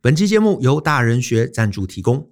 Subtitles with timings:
[0.00, 2.30] 本期节目由大人学赞助提供。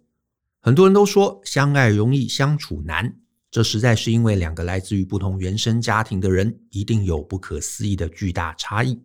[0.60, 3.18] 很多人都说相爱容易相处难，
[3.50, 9.02] 这实在是因为两个来自于不同原生家庭的人一定有不可思议的巨大差异。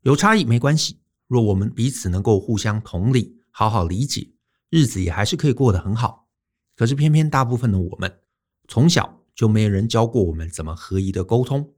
[0.00, 4.30] 有差异没关系，若我们彼此能够互相同理，好好理解，
[4.70, 6.28] 日子也还是可以过得很好。
[6.74, 8.20] 可是偏偏大部分的我们
[8.66, 11.74] 从小就没有人教过我们怎么合宜的沟通，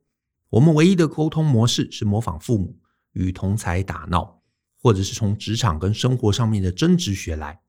[0.50, 2.78] 我们唯一的沟通模式是模仿父母
[3.14, 4.37] 与同侪打闹。
[4.80, 7.60] 或者是从职场跟生活上面的争执学来，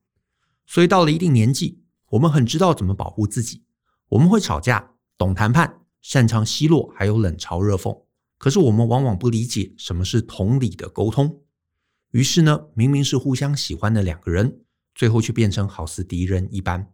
[0.65, 3.63] 所以到了一定年纪，我们很知道怎么保护自己。
[4.09, 8.05] 我们会吵架，懂谈判，擅长奚落，还有冷嘲热讽。
[8.37, 11.41] 可是我们往往不理解什么是同理的沟通。
[12.11, 14.61] 于是呢，明明是互相喜欢的两个人，
[14.95, 16.91] 最后却变成好似敌人一般。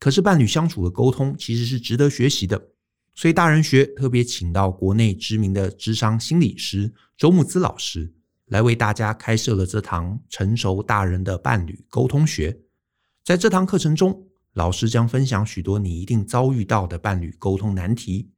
[0.00, 2.70] 可是伴侣相处的沟通其实是值得学习的。
[3.14, 8.14] 所以大人学特别请到国内知名的智商心理师周慕姿老师。
[8.48, 12.58] 来为大家开设了这堂成熟大人的伴侣沟通学。
[13.24, 18.30] 在这堂课程中，老师将分享许多你一定遭遇到的伴侣沟通难题，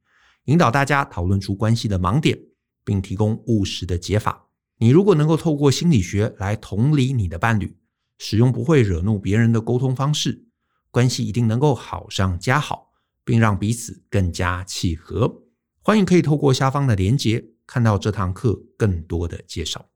[0.45, 2.37] 引导大家讨论出关系的盲点，
[2.83, 4.47] 并提供务实的解法。
[4.77, 7.77] 你如果能够透过心理学来同理你的伴侣，
[8.17, 10.45] 使用不会惹怒别人的沟通方式，
[10.89, 12.91] 关系一定能够好上加好，
[13.23, 15.43] 并让彼此更加契合。
[15.81, 19.90] 欢迎可以透过下方的连结，看到这堂课更多的介绍。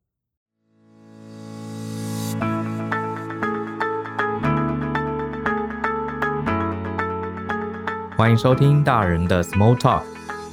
[8.17, 10.01] 欢迎收听大人的 Small Talk，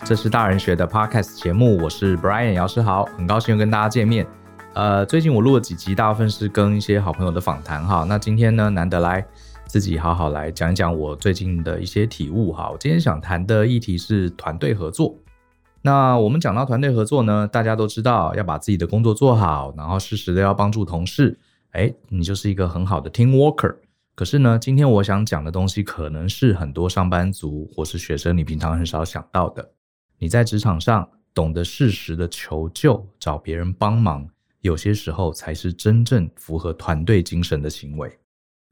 [0.04, 4.26] 这是大人学的 Podcast 节目，我是 Brian 姚诗豪，很高兴又跟大家见面。
[4.74, 8.04] 呃，最近我录了几集，大部分是跟一些好朋友的访谈哈。
[8.08, 9.24] 那今天呢，难得来
[9.66, 12.68] 自己好好来讲一讲我最近的一些体悟哈。
[12.68, 15.14] 我今天想谈的议题是团队合作。
[15.82, 21.38] 那我们讲到团队合作呢，大家都知道要把自己的工作做好，然后适时的要帮助同事，
[21.70, 23.76] 哎，你就是一个很好的 Team Worker。
[24.14, 29.72] 可是呢，今天我想讲的东西，可能是很多上班族或是学生，你平常很少想到的。
[30.18, 34.28] 你在职场上懂得适时的求救，找别人帮忙，
[34.60, 38.18] 有些时候才是真正符合团队精神的行为。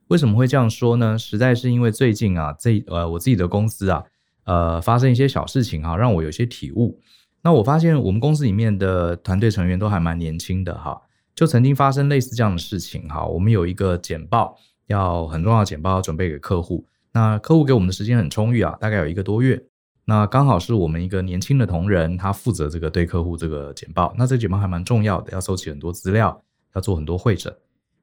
[0.09, 1.17] 为什么会这样说呢？
[1.17, 4.03] 实在是因为最近啊，这呃我自己的公司啊，
[4.43, 7.01] 呃发生一些小事情哈，让我有些体悟。
[7.41, 11.01] 那我发现我们公司里面的团队成员都还蛮年轻的哈，
[11.33, 13.25] 就曾经发生类似这样的事情哈。
[13.25, 14.55] 我们有一个简报。
[14.91, 19.63] 要很重要的简报要准备给客户，那客户给我们的时间很充裕啊，大概有一个多月。
[20.05, 24.13] 那刚好是我们一个年轻的同仁，他负责这个对客户这个简报。
[24.17, 26.41] 那这个简报还蛮重要的，要收集很多资料，
[26.75, 27.53] 要做很多会诊。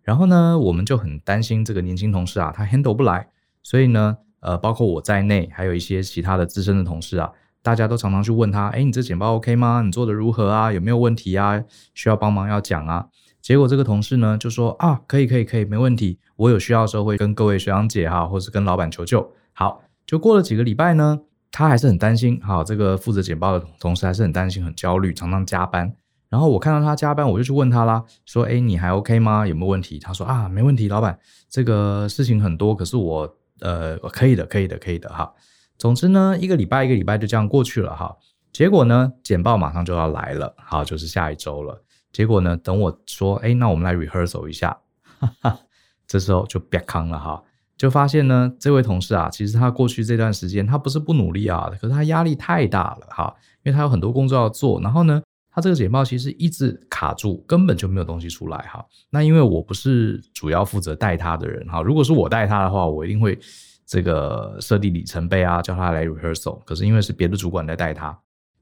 [0.03, 3.29] 然后呢，我们就很担心这个年轻同事啊，他 handle 不来。
[3.63, 7.31] 所以呢，呃，包括我在内，还有一些其他的资深的同事啊，
[7.63, 9.83] 大家都常常去问他：哎，你这简报 OK 吗？
[9.85, 10.73] 你做的如何啊？
[10.73, 11.63] 有没有问题啊？
[11.93, 13.07] 需要帮忙要讲啊？
[13.49, 19.27] 结果这个同事呢就说啊，可以可以可以，没问题，我有需要的时候会跟各位学长姐哈，或是跟老板求救。
[19.55, 21.19] 好，就过了几个礼拜呢，
[21.51, 25.91] 他还是很担心，好，这个负责简报的同事还是很担心、很焦虑，常常加班。
[26.29, 29.47] 然后我看到他加班，我就去问他啦，说，哎，你还 OK 吗？
[29.47, 29.99] 有没有问题？
[29.99, 35.33] 他说啊，没问题，老板，这个事情很多，可是我呃可以的，可以的，可以的哈。
[35.79, 38.15] 总之呢，一个礼拜一个礼拜就这样过去了哈。
[38.53, 41.83] 结果呢，简报马上就要来了，好，就是下一周了。
[42.13, 42.57] 结果呢？
[42.57, 44.77] 等我说，哎，那我们来 rehearsal 一下，
[45.19, 45.59] 哈哈，
[46.07, 47.43] 这时候就别康了哈，
[47.77, 58.85] 就发现呢，这位同事啊，其实他过去这段时间，他不是不努力啊，可是他压力太大了哈，因为他有很多工作要做，然后呢，他这个简报其实一直卡住，根本就没有东西出来哈。
[59.11, 63.39] 那因为我不是主要负责带他的人哈，如果是我带他的话，我一定会
[63.87, 66.63] 这个设定里程碑啊，叫他来 rehearsal。
[66.65, 68.07] 可是因为是别的主管在带他，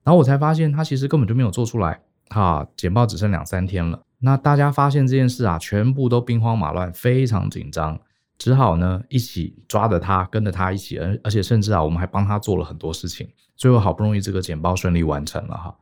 [0.02, 2.00] 然后我才发现他其实根本就没有做出来。
[2.28, 8.00] 哈，简报只剩两三天了，那大家发现这件事啊，全部都兵荒马乱，非常紧张，
[8.38, 15.76] 只好呢一起抓着他，跟着他一起，而而且甚至啊，我们还帮他做了很多事情，最后好不容易这个简报顺利完成了哈。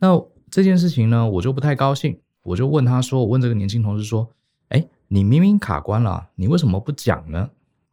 [0.00, 0.08] 那
[0.50, 4.30] 这件事情呢，我就不太高兴，我就问他说，我问这个年轻同事说，
[4.68, 7.50] 哎，你明明卡关了，你为什么不讲呢？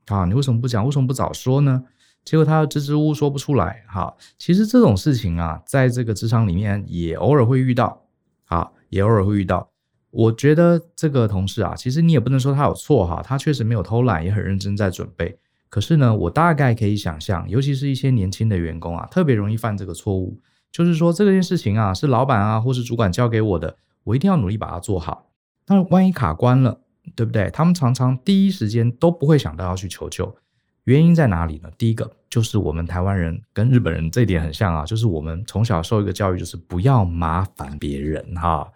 [0.07, 0.85] 啊，你为什么不讲？
[0.85, 1.83] 为什么不早说呢？
[2.25, 8.01] 结果他支支吾吾说不出来，哈，其实这种事情啊，在这个职场里面也偶尔会遇到，
[8.45, 9.69] 啊，也偶尔会遇到。
[10.09, 15.37] 我觉得这个同事啊，其实你也不能说他有错哈，他确实没有偷懒，也很认真在准备。
[15.69, 20.39] 可是呢，我大概可以想象，尤其是一些年轻的员工啊，特别容易犯这个错误，
[20.71, 25.29] 就是说这件事情啊，是老板啊或是主管交给我的，我一定要努力把它做好。
[25.67, 26.79] 那万一卡关了，
[27.13, 27.49] 对不对？
[27.51, 30.35] 他们常常第一时间都不会想到要去求救。
[30.85, 31.69] 原因在哪里呢？
[31.77, 38.71] 第一个就是我们台湾人跟日本人这一点很像啊，就是我们从小受一个教育，就是不要麻烦别人哈。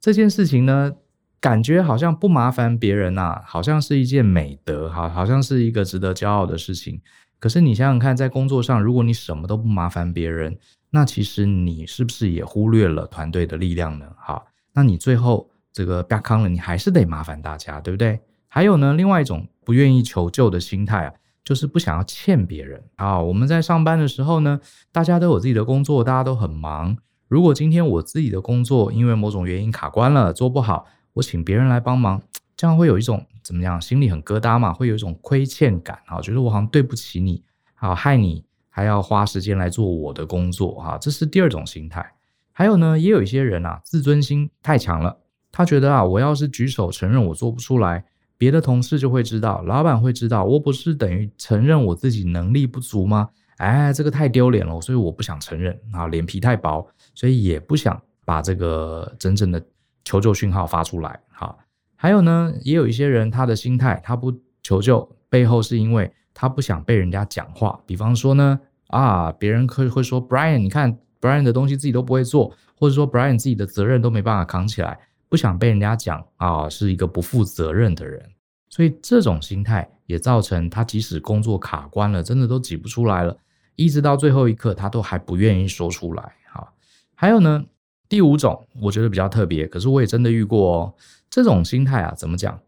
[0.00, 0.92] 这件事情呢，
[1.40, 7.00] 感觉好像不麻烦别人呐、啊，好像是一件美德，哈，好像是一个值得骄傲的事情。
[7.38, 10.56] 可是你想想看，在工作上，如果你什么都不麻烦别人，
[10.90, 14.06] 那其实你是不是也忽略了团队的力量呢？
[14.18, 18.20] 好，那你最后这个被坑了，你还是得麻烦大家，对不对？
[18.48, 21.12] 还有呢，另外一种不愿意求救的心态啊，
[21.46, 23.18] 就是不想要欠别人啊。
[23.20, 24.60] 我们在上班的时候呢，
[24.90, 26.98] 大家都有自己的工作，大家都很忙。
[27.28, 32.20] 如果今天我自己的工作因为某种原因卡关了，做不好，我请别人来帮忙，
[32.56, 33.80] 这样会有一种怎么样？
[33.80, 37.42] 心里很疙瘩嘛，会有一种亏欠感啊，觉得我好像对不起你，
[37.74, 42.12] 好害你还要花时间来做我的工作啊，这是第二种心态。
[42.52, 45.18] 还有呢，也有一些人啊，自尊心太强了，
[45.52, 48.04] 他觉得啊，我要是举手承认我做不出来，
[48.38, 53.30] 别的同事就会知道，老板会知道，我不是等于承认我自己能力不足吗？
[53.56, 59.64] 哎，这个太丢脸了，所以我不想承认啊，脸皮太薄，所以也不想把这个真正的
[60.04, 61.18] 求救讯号发出来。
[61.30, 61.58] 好，
[61.94, 64.30] 还有呢，也有一些人他的心态，他不
[64.62, 67.80] 求救，背后是因为他不想被人家讲话。
[67.86, 74.98] 比方说呢，啊，别人会会说，Brian，你看 Brian 的东西自己都不会做，或者说 Brian 自己的责任都没办法扛起来，
[75.28, 78.30] 不想被人家讲啊，是一个不负责任的人。
[78.68, 83.36] 所以这种心态也造成他即使工作卡关了，真的都挤不出来了。
[83.74, 86.34] 一直到最后一刻，他都还不愿意说出来。
[86.52, 86.72] 哈，
[87.14, 87.64] 还有呢，
[88.08, 90.94] 第五种，我觉得比较特别，可是我也真的遇过哦。
[91.28, 92.58] 这种心态啊，怎么讲？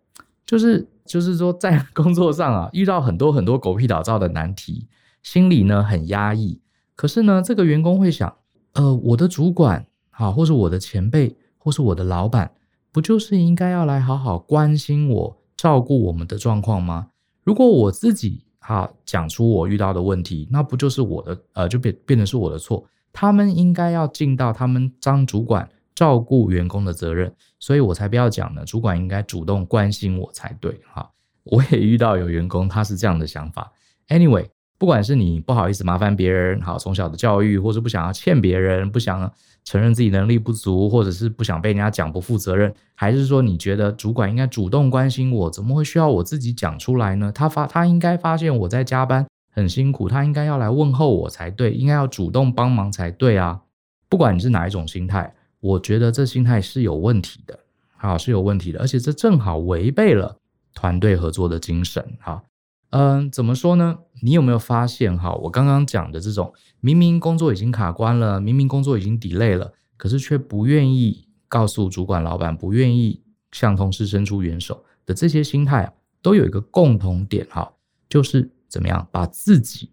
[0.46, 4.86] 就是就是说，在 工作上啊，遇到很多很多狗屁倒灶的难题，
[5.22, 6.60] 心里呢很压抑。
[6.94, 8.36] 可是呢，这个员工会想，
[8.74, 11.36] 呃，我的主管啊，或是我的前辈，
[11.68, 12.50] 或是我的老板，
[12.90, 17.08] 不就是应该要来好好关心我、照顾我们的状况吗？
[17.44, 22.82] 如果我自己哈，讲出我遇到的问题，那不就是我的呃，就变变成是我的错。
[23.12, 28.64] 他们应该要尽到他们当主管照顾员工的责任，所以我才不要讲呢。
[28.64, 30.80] 主管应该主动关心我才对。
[30.90, 31.10] 哈，
[31.44, 33.70] 我也遇到有员工他是这样的想法。
[34.08, 34.48] Anyway。
[34.78, 39.30] 不管是你不好意思麻烦别人，好，从小的教育，或是不想要欠别人，不想
[39.64, 47.32] 承认自己能力不足，或者是不想被人家讲不负责任，还是说你觉得主管应该主动关心我，怎么会需要我自己讲出来呢？
[47.34, 53.60] 他发他应该发现我在加班很辛苦，他应该要来问候我才对，应该要主动帮忙才对啊！
[54.08, 57.58] 不管你是哪一种心态，我觉得这心态是有问题的，
[57.96, 60.36] 好，是有问题的，而且这正好违背了
[60.72, 62.40] 团队合作的精神，哈。
[62.90, 63.98] 嗯，怎么说呢？
[64.22, 65.34] 你有没有发现哈？
[65.34, 75.92] 我刚刚讲的这种明明工作已经卡关了，明明工作已经 delay 了，可是却不愿意告诉主管、老板，不愿意向同事伸出援手的这些心态啊，
[76.22, 77.70] 都有一个共同点哈，
[78.08, 79.90] 就是怎么样把自己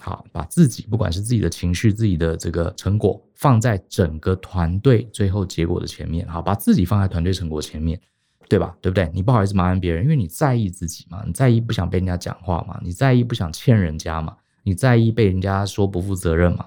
[0.00, 8.00] 好，把自己不管是自己的情绪、自己的这个成果放在整个团队最后结果的前面，好，把自己放在团队成果前面。
[8.48, 8.76] 对吧？
[8.80, 9.10] 对不对？
[9.12, 16.66] 你不好意思麻烦别人，因为你在意自己嘛，你在意不想被人家讲话嘛，你在意不想欠人家嘛，你在意被人家说不负责任嘛，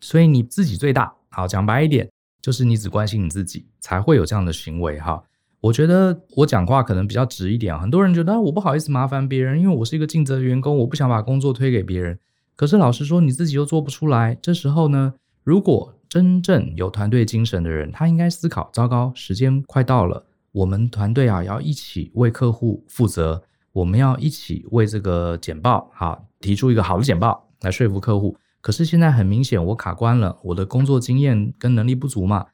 [0.00, 1.12] 所以你自己最大。
[1.30, 2.08] 好，讲白一点，
[2.40, 5.22] 就是你只关心你自己，才会有这样的行为哈。
[5.60, 12.18] 我觉得我讲话可能比较直一点，很多人觉得我不好意思麻烦别人，因为我是一个尽责的员工，我不想把工作推给别人。
[12.54, 20.24] 可是老实说，你自己又做不出来，这时候呢，如果真正有团队精神的人，他应该思考：糟糕，时间快到了。
[20.58, 23.40] 我们团队啊，要一起为客户负责，
[23.70, 28.36] 我们要一起为这个简报好提出一个好的简报来说服客户。
[28.60, 32.44] 可是现在很明显，我卡关了，我的工作经验跟能力不足嘛，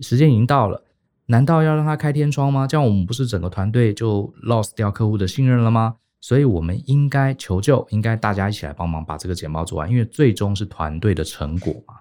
[0.00, 0.84] 时间已经到了，
[1.24, 2.66] 难道要让他开天窗吗？
[2.66, 5.96] 这样我们不是整个团队就 lost 掉客户的信任了吗？
[6.20, 11.94] 所以我们应该求救，应该大家一起来帮忙把这个简报做完，因为最终是团队的成果嘛。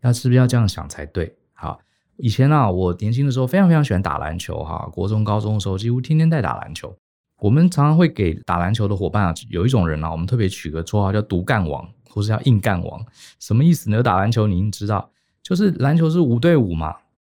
[0.00, 1.36] 那是不是要这样想才对？
[1.52, 1.80] 好。
[2.22, 6.94] 以前呢、啊，我年轻的时候非常非常喜欢打篮球哈，国中、高中的时候几乎天天在打篮球。
[7.38, 13.02] 我们常常会给打篮球的伙伴啊，有一种人啊，我们特别取个绰号叫“独干王”或是叫“硬干王”。
[13.40, 14.02] 什么意思呢？
[14.02, 15.10] 打篮球你应知道，
[15.42, 16.94] 就是篮球是五对五嘛，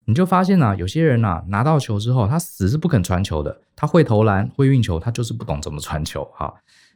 [0.07, 6.53] 你就发现啊，有些人啊拿到球之后，他死是不肯传球的，他会投篮会运球，他就是不懂怎么传球哈。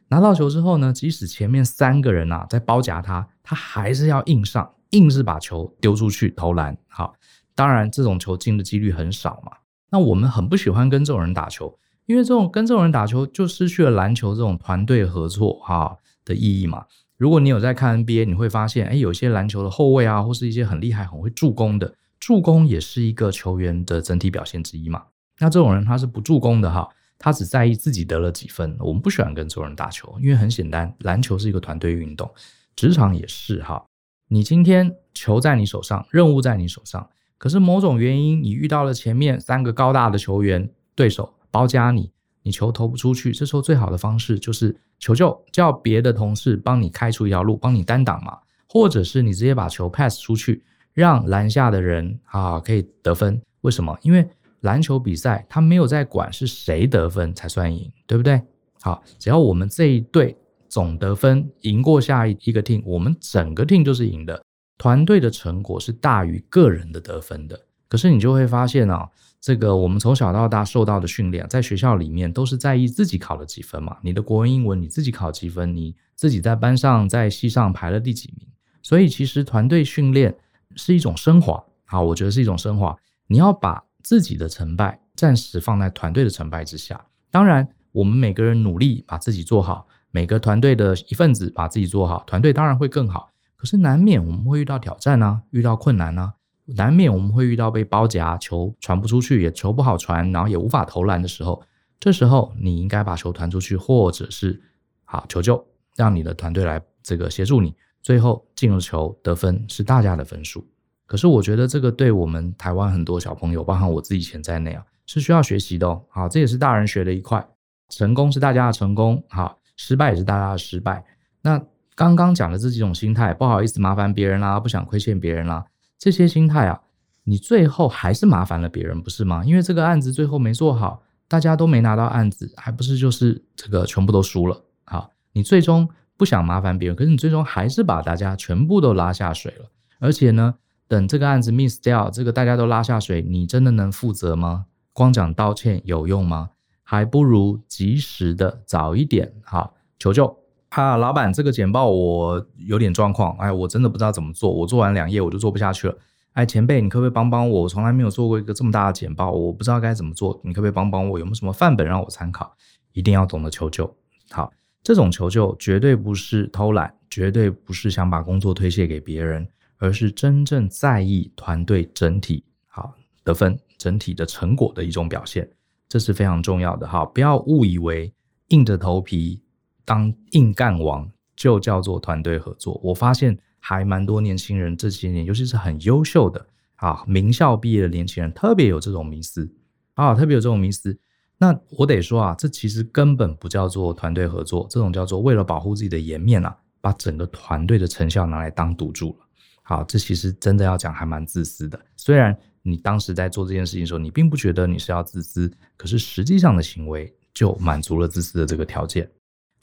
[0.09, 7.13] 拿到球之后呢，即使前面三个人啊在包夹他，他还是要硬上，硬是把球丢出去投篮好。
[7.57, 9.51] 当然，这种球进的几率很少嘛。
[9.89, 16.85] 那我们很不喜欢跟这种人打球，因为这种跟这种人打球就失去了篮球这种团队合作哈的意义嘛。
[17.17, 25.05] 如果你有在看 NBA，你会发现，哎，有些篮球的后卫啊，或是一些很厉害、很会助攻的，助攻也是一个球员的整体表现之一嘛。
[25.39, 26.87] 那这种人他是不助攻的哈，
[27.17, 28.77] 他只在意自己得了几分。
[28.79, 32.31] 我们不喜欢跟这种人打球，因为很简单，篮球是一个团队运动，
[32.75, 33.83] 职场也是哈。
[34.27, 37.09] 你今天球在你手上，任务在你手上。
[37.37, 42.11] 可是某种原因，你遇到了前面三个高大的球员，对手包夹你，
[42.43, 50.63] 你球投不出去，这时候最好的方式就是求救，叫别的同事帮你开出一条路，帮你单挡嘛，或者是你直接把球 pass 出去，
[50.93, 53.39] 让篮下的人啊可以得分。
[53.61, 53.95] 为什么？
[54.01, 54.27] 因为
[54.61, 58.41] 篮球比赛他没有在管是谁得分才算赢，对不对？
[58.81, 60.35] 好，只要我们这一队
[60.67, 64.41] 总得分赢过下一一个 team，我们整个 team 就是赢的。
[64.77, 67.59] 团队的成果是大于个人的得分的。
[67.89, 73.97] 可是你就会发现啊，这个我们从小到大受到的训练，在学校里面都是在意自己考了几分嘛。
[74.01, 78.45] 你的国文、英文你自己考几分，你自己在班上在系上排了第几名。
[78.83, 80.35] 所以其实团队训练
[80.75, 82.95] 是一种升华啊，我觉得是一种升华。
[83.27, 87.03] 你要把自己的成败暂时放在团队的成败之下。
[87.31, 93.29] 当然，我们每个人努力把自己做好，每个团队的一份子把自己做好，团队当然会更好。
[93.57, 96.35] 可是难免我们会遇到挑战啊，遇到困难啊，
[96.65, 101.63] 难免我们会遇到被包夹，球传不出去，也球不好传，然后也无法投篮的时候，
[101.99, 104.61] 这时候你应该把球传出去，或者是
[105.05, 107.73] 好求救，让你的团队来这个协助你，
[108.03, 110.63] 最后进了球得分是大家的分数。
[111.07, 116.05] 可是我觉得这个对我们台湾很多小朋友，包含我自己以前在内啊，是需要学习的哦。
[116.09, 117.43] 好，这也是大人学的一块，
[117.89, 121.03] 成功是大家的成功，好，失败也是大家的失败。
[121.41, 121.59] 那。
[121.97, 125.65] 刚刚讲的这几种心态，不好意思麻烦别人啦、不想亏欠别人啦、
[125.97, 126.79] 这些心态啊，
[127.23, 129.43] 你最后还是麻烦了别人，不是吗？
[129.43, 134.61] 因为这个案子最后没做好，大家都没拿到案子，还不是就是这个全部都输了。
[134.85, 139.65] 好，你最终不想麻烦别人，可是你最终还是把大家全部都拉下水了。
[139.97, 140.53] 而且呢，
[140.87, 144.67] 等这个案子 miss 掉，这个大家都拉下水，你真的能负责吗？
[144.93, 146.51] 光讲道歉有用吗？
[146.83, 150.37] 还不如及时的早一点好求救。
[150.77, 155.97] 啊，老板，这个简报我有点状况，哎，我真的不知道怎么做，我做完两页我就做不下去了。
[156.33, 157.63] 哎，前辈，你可不可以帮帮我？
[157.63, 161.17] 我从来没有做过一个这么大的简报，我不知道该怎么做，你可不可以帮帮我？
[161.17, 162.55] 有没有什么范本让我参考？
[162.93, 163.91] 一定要懂得求救。
[164.29, 164.53] 好，
[164.83, 169.47] 这种求救绝对不是偷懒，绝对不是想把工作推卸给别人，
[169.79, 172.93] 而是真正在意团队整体好
[173.23, 175.49] 得分、整体的成果的一种表现，
[175.89, 176.87] 这是非常重要的。
[176.87, 178.13] 哈，不要误以为
[178.49, 179.41] 硬着头皮。
[179.87, 182.77] 当硬干王就叫做团队合作。
[182.83, 189.49] 我发现还蛮多年轻人这些年，尤其是很优秀的啊，名校毕业的年轻人，特别有这种迷思
[189.93, 190.99] 啊，特别有这种迷思。
[191.37, 199.25] 那我得说啊，这其实根本不叫做团队合作，这种叫做为了保护自己的颜面啊，把整个团队的成效拿来当赌注了。
[199.63, 201.79] 好，这其实真的要讲还蛮自私的。
[201.95, 209.09] 虽然你当时在做这件事情的时候，你并不觉得你是要自私，可是实际上的行为就满足了自私的这个条件。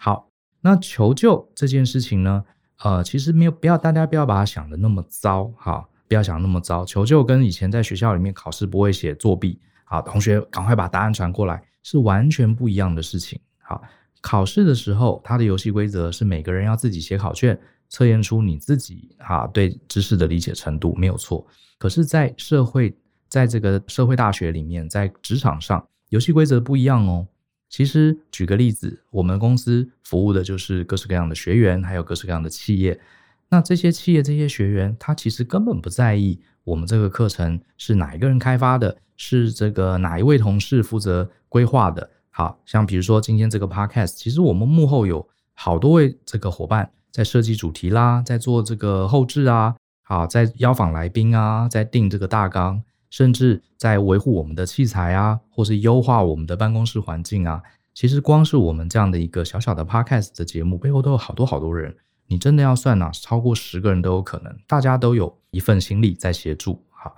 [0.04, 0.28] 好，
[0.60, 2.44] 那求救这件事情呢，
[2.82, 6.84] 呃，其实没有不要大家不要把它想的那么糟，哈，不要想那么糟。
[6.84, 13.40] 求救跟以前在学校里面考试不会写作弊，好，同学赶快把答案传过来，是完全不一样的事情。
[13.62, 13.82] 好，
[14.20, 17.58] 考试的时候，它的游戏规则是每个人要自己写考卷，
[17.88, 21.46] 测验出你自己啊对知识的理解程度，没有错。
[21.78, 22.94] 可是，在社会，
[23.26, 27.26] 在这个社会大学里面，在职场上，游戏规则不一样哦。
[27.74, 33.00] 其实举个例子，我们公司服务的就是各式各样的学员，还有各式各样的企业。
[33.48, 42.08] 那这些企业、这些学员，他其实根本不在意我们这个课程是哪一个人开发的，是这个哪一位同事负责规划的。
[42.30, 52.80] 好，像比如说今天这个 podcast，其实我们幕后有好多位这个伙伴在设计主题啦，在做这个后置啊，好，在邀访来宾啊，在定这个大纲。
[53.14, 57.62] 甚至在维护我们的器材啊，或是优化我们的办公室环境啊，
[57.94, 61.94] 其实光是我们这样的一个小小的 podcast 的节目背后都有好多好多人。
[62.26, 66.82] 你真的要算呢、超过十个人都有可能，大家都有一份心力在协助。
[66.90, 67.14] 好，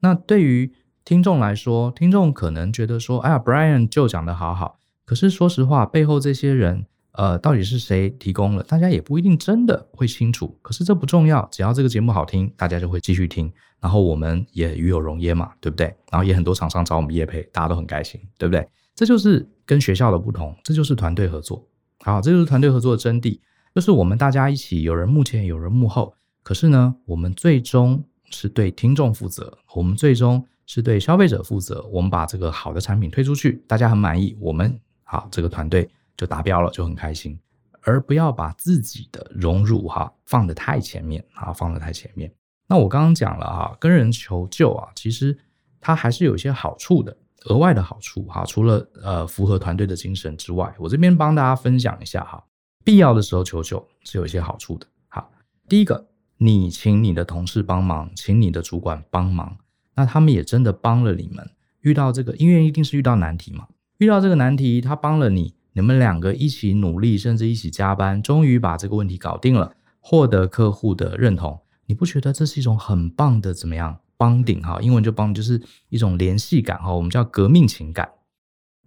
[0.00, 0.70] 那对于
[1.02, 4.78] 听众来说，听众可能觉得说，哎呀 Brian 就讲得好好。
[5.06, 6.84] 可是说实话，背后这些人，
[7.18, 8.62] 呃，到底是谁提供了？
[8.62, 10.56] 大家也不一定真的会清楚。
[10.62, 13.52] 可是这不重要，只要这个节目好听，大家就会继续听。
[13.80, 15.86] 然后我们也与有荣焉嘛，对不对？
[16.12, 18.64] 然后也很多厂商找我们业配，大家都很开心，对不对？
[18.94, 21.66] 这就是跟学校的不同，这就是团队合作。
[22.04, 23.40] 好，这就是团队合作的真谛，
[23.74, 26.14] 就是我们大家一起，有人幕前，有人幕后。
[26.44, 31.84] 可是呢，我们最终是对听众负责，我们最终是对消费者负责。
[31.92, 37.38] 我们把这个好的产品推出去，大家很满意，我们好这个团队就达标了，就很开心。
[37.80, 42.30] 而不要把自己的荣辱哈放得太前面啊，放得太前面。
[42.66, 45.38] 那我刚刚讲了哈，跟人求救啊，其实
[45.80, 48.44] 它还是有一些好处的，额外的好处哈。
[48.44, 52.44] 除了呃符合团队的精神之外，我这边帮大家分享一下哈，
[52.84, 54.86] 必要的时候求救是有一些好处的。
[55.08, 55.30] 好，
[55.66, 59.56] 第一个，你请你的同事帮忙，请你的主管帮忙，
[59.94, 61.48] 那他们也真的帮了你们，
[61.80, 63.68] 遇到这个，因为一定是遇到难题嘛。
[63.96, 71.60] 遇到这个难题，他帮了你，你们两个一起努力，甚至一起加班，终于把这个问题搞定了，获得客户的认同。
[71.86, 78.08] 你不觉得这是一种很棒的怎么样？bonding 哈，英文就 bond 就是一种联系感哈，我们叫革命情感。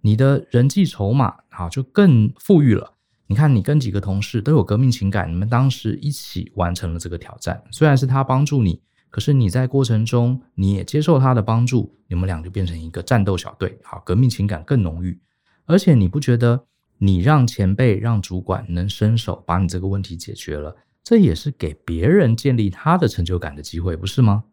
[0.02, 2.94] 你的人际筹码好就更富裕了。
[3.28, 8.82] 你看，你跟几个同事都有革命情感，你们当时一起完成了这个挑战，虽然是他帮助你。
[9.08, 15.18] 可是你在过程中，你也接受他的帮助，你们俩就变成一个战斗小队，好，革命情感更浓郁。
[15.66, 16.64] 而且你不觉得，
[17.04, 24.44] 你让前辈、让主管能伸手把你这个问题解决了，这也是给别人建立他的成就感的机会，不是吗？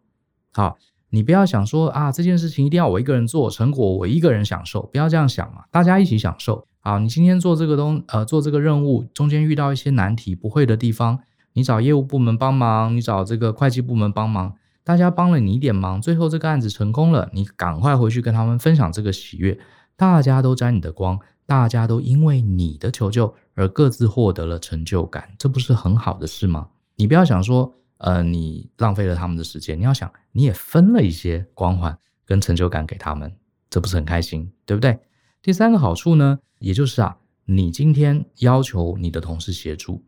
[0.52, 0.76] 好，
[1.10, 6.66] 你不要想说啊，这件事情一定要我一个人做，成果我一个人享受，不要这样想嘛，大家一起享受。
[6.80, 11.20] 好，你今天做这个东，呃，做这个任务中间遇到一些难题、不会的地方。
[11.52, 19.56] 你找业务部门帮忙，你找这个会计部门帮忙，大家帮了你一点忙，最后这个案子成功了，你赶快回去跟他们分享这个喜悦，
[19.96, 26.68] 大家都沾你的光，大家都因为你的求救而各自获得了成就感，这不是很好的事吗？
[26.94, 33.34] 你不要想说，呃，你浪费了他们的时间，你要想，你也分了一些光环跟成就感给他们，
[33.68, 34.96] 这不是很开心，对不对？
[35.42, 37.16] 第三个好处呢，也就是啊，
[37.46, 40.04] 你今天要求你的同事协助。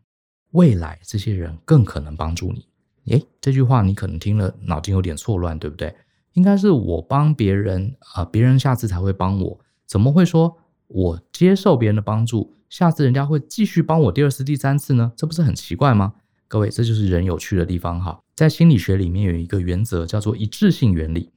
[0.51, 2.65] 未来这些人更可能帮助你。
[3.07, 5.93] 诶，这句话你可能听了脑筋有点错乱，对不对？
[6.35, 9.59] 应该是我帮别人啊，别人下次才会帮我。
[9.85, 10.57] 怎么会说
[10.93, 15.11] 我接受别人的帮助，下次人家会继续帮我第二次、第三次呢？
[15.17, 16.13] 这不是很奇怪吗？
[16.47, 18.19] 各位，这就是人有趣的地方哈。
[18.35, 21.31] 在心理学里面有一个原则叫做一致性原理。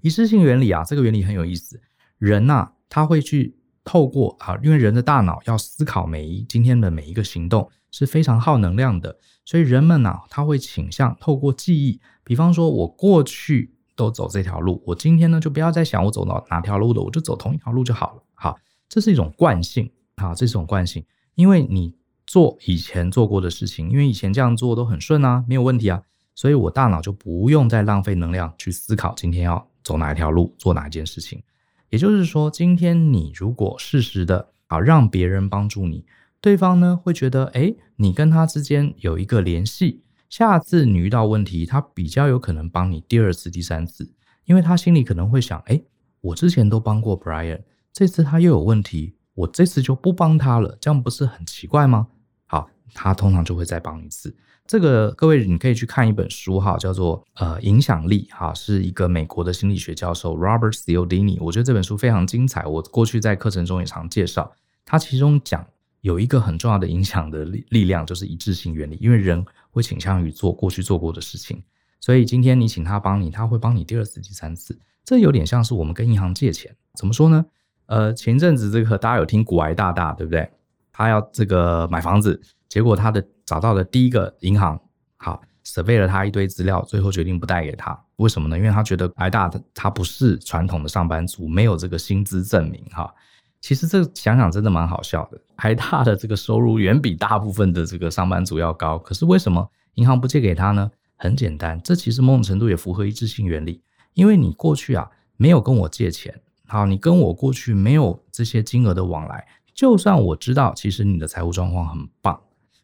[0.00, 1.80] 一致性原理啊，这个原理很有意思。
[2.18, 7.70] 人呐，他会去透过啊，因为人的大脑要思考每一今天的每一个行动。
[7.92, 18.22] 是非常耗能量的，所以人们呢、他会倾向透过记忆，比方说，我过去都走这条路，我今天呢就不要再想我走到哪条路的，我就走同一条路就好了。
[18.34, 21.94] 好，这是一种惯性，啊，这是一种惯性，因为你
[22.26, 26.02] 做以前做过的事情，因为以前这样做都很顺啊，没有问题啊，
[26.34, 31.42] 所以我大脑就不用再浪费能量去思考今天要走哪一条路，做哪一件事情。
[31.90, 36.04] 也就是说，今天你如果适时的啊，让别人帮助你。
[36.40, 44.12] 对方呢会觉得，哎，你跟他之间有一个联系，下次你遇到问题，他比较有可能帮你第二次、第三次，
[44.44, 45.80] 因为他心里可能会想，哎，
[46.20, 47.62] 我之前都帮过 Brian，
[47.96, 52.08] 这次他又有问题，我这次就不帮他了，这样不是很奇怪吗？
[52.44, 54.36] 好，他通常就会再帮一次。
[54.66, 64.52] 这个各位你可以去看一本书哈，叫做呃影响力哈，是一个美国的心理学教授 Robert Cialdini，我觉得这本书非常精彩，我过去在课程中也常介绍，
[64.84, 65.66] 他其中讲。
[66.02, 68.96] 有一个很重要的影响的力力量，就是一致性原理。
[69.00, 71.60] 因为人会倾向于做过去做过的事情，
[71.98, 74.78] 所以今天你请他帮你，他会帮你第二次、第三次。
[75.04, 77.46] 这有点像是我们跟银行借钱，怎么说呢？
[77.86, 80.48] 呃，前阵子这个大家有听股癌大大，对不对？
[80.92, 84.80] 他要这个买房子，结果他的找到的第一个银行，
[85.16, 87.98] 好，survey 了他一堆资料，最后决定不贷给他。
[88.16, 88.56] 为什么呢？
[88.56, 93.12] 因为他觉得癌大他他不是传统的上班族，没有这个薪资证明，哈。
[93.60, 100.90] 其实这想想真的蛮好笑的，台大的这个收入远比大部分的这个上班族要高，可是为什么银行不借给他呢？
[101.16, 103.82] 很简单，这其实某种程度也符合一致性原理，
[104.14, 112.40] 因为你过去啊没有跟我借钱，好，你跟我过去没有这些金额的往来，就算我知道其实你的财务状况很棒，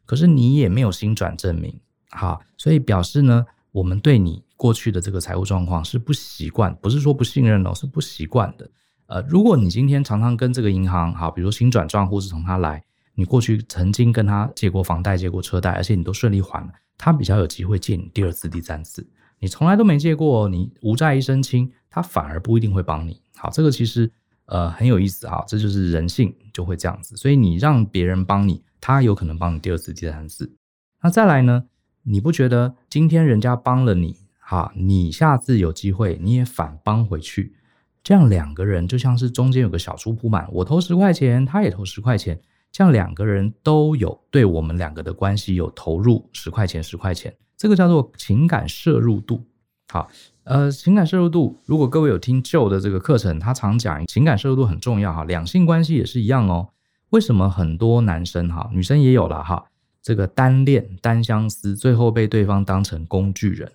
[0.07, 1.79] 可是你也没有新转证明，
[2.11, 8.71] 好，所以表示呢，我们对你过去的这个财务状况是不习惯，不是说不信任哦，是不习惯的。
[9.07, 12.83] 呃，如果你今天常常跟这个银行，好，比如说薪转账户是从他来，
[13.15, 19.07] 你过去曾经跟他借过房贷、借过车贷，而且你都顺利还了，他比较有机会借你第二次、第三次。
[19.43, 23.21] 你从来都没借过，你无债一身轻，他反而不一定会帮你。
[23.37, 24.09] 好，这个其实
[24.47, 27.17] 呃很有意思啊，这就是人性就会这样子。
[27.17, 30.55] 所以你让别人帮你，他有可能帮你第二次、第三次。
[31.03, 31.65] 那再来呢？
[32.05, 37.57] 你不觉得今天人家帮了你，哈，你下次有机会你也反帮回去？
[38.05, 49.47] 这样两个人就像是中间有个小猪铺满，我投十块钱，他也投十块钱，这样两个人都有对我们两个的关系有投入十块钱十块钱，这个叫做情感摄入度。
[49.89, 50.09] 好，
[50.43, 56.71] 呃，情感摄入度，如果各位有听旧的这个课程，他常讲情感摄入度很重要哈，两性关系也是一样哦。
[57.11, 59.65] 为什么很多男生哈，女生也有了哈，
[60.03, 63.71] 这个单恋单相思，最后被对方当成工具人？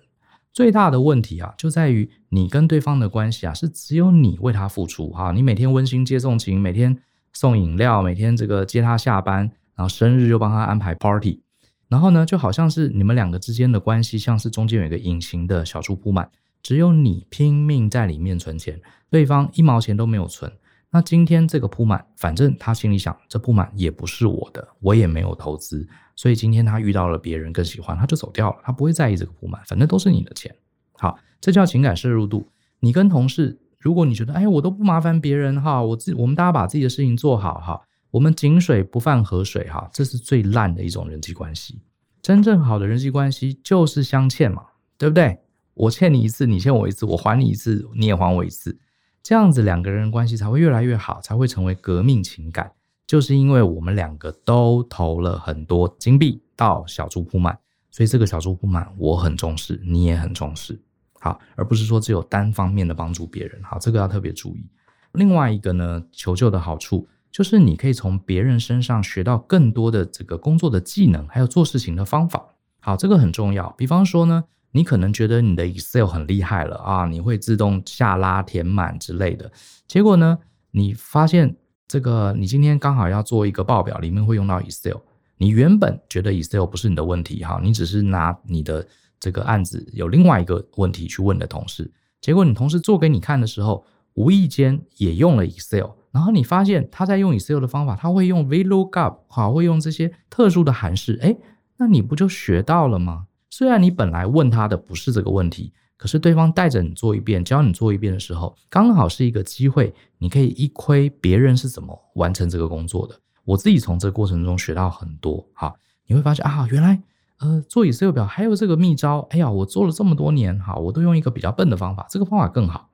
[0.52, 6.94] 最大的问题啊，就在于你跟对方的关系啊，是只有你为他付出哈，你每天温馨接送情，每天
[7.32, 11.40] 送饮料，每天这个接他下班，然后生日又帮他安排 party，
[11.88, 16.30] 然后呢，就好像是你们两个之间的关系，像是中间有一个隐形的小猪扑满，
[16.62, 20.52] 只有你拼命在里面存钱，对方一毛钱都没有存。
[20.90, 30.54] 那今天这个铺满，反正他心里想，这铺满也不是我的，我也没有投资，所以今天他遇到了别人更喜欢，他就走掉了，他不会在意这个铺满，反正都是你的钱。
[30.92, 32.48] 好，这叫情感摄入度。
[32.80, 41.80] 你跟同事，如果你觉得，哎，我都不麻烦别人哈，我自我们大家把自己的事情做好哈，我们井水不犯河水哈，这是最烂的一种人际关系。
[42.22, 44.64] 真正好的人际关系就是相欠嘛，
[44.96, 45.38] 对不对？
[45.74, 48.78] 我欠你一次，你欠我一次，我还你一次，你也还我一次。
[49.22, 52.72] 这样子两个人关系才会越来越好，才会成为革命情感。
[53.06, 57.58] 就是因为我们两个都投了很多金币到小猪扑满，
[57.90, 60.78] 所以这个小猪扑满我很重视，你也很重视，
[61.20, 63.62] 好，而不是说只有单方面的帮助别人。
[63.62, 64.66] 好，这个要特别注意。
[65.12, 72.44] 另外一个呢，求救的好处就是你可以从别人身上学到更多的这个工作的技能，还有做事情的方法。
[72.80, 73.70] 好，这个很重要。
[73.78, 74.44] 比方说呢。
[74.70, 79.50] 你可能觉得你的 Excel 很厉害了啊，你会自动下拉填满之类的。
[79.86, 80.38] 结果呢，
[80.72, 81.56] 你发现
[81.88, 84.98] 这个你今天刚好要做一个报表，里面会用到 Excel。
[85.38, 88.86] 你原本觉得 Excel 不是你的问题哈，你只是拿你的
[89.18, 91.90] 这个案子有另外一个问题去问的同事。
[92.20, 93.82] 结果你同事做给你看的时候，
[94.18, 101.16] 无意间也用了 Excel，然后你发现他在用 Excel 的方法，他会用 VLOOKUP，哈，会用这些特殊的函式。
[101.22, 101.38] 诶，
[101.76, 103.26] 那你不就学到了吗？
[103.48, 113.14] 虽然你本来问他的不是这个问题，可是对方带着你做一遍，教你做一遍的时候，刚好是一个机会，你可以一窥别人是怎么完成这个工作的。
[113.44, 115.72] 我自己从这个过程中学到很多，哈，
[116.08, 117.00] 你会发现啊，原来
[117.38, 122.87] 呃做 Excel 表还有这个秘招，哎呀，我做了这么多年，哈，我都用一个比较笨的方法，这个方法更好，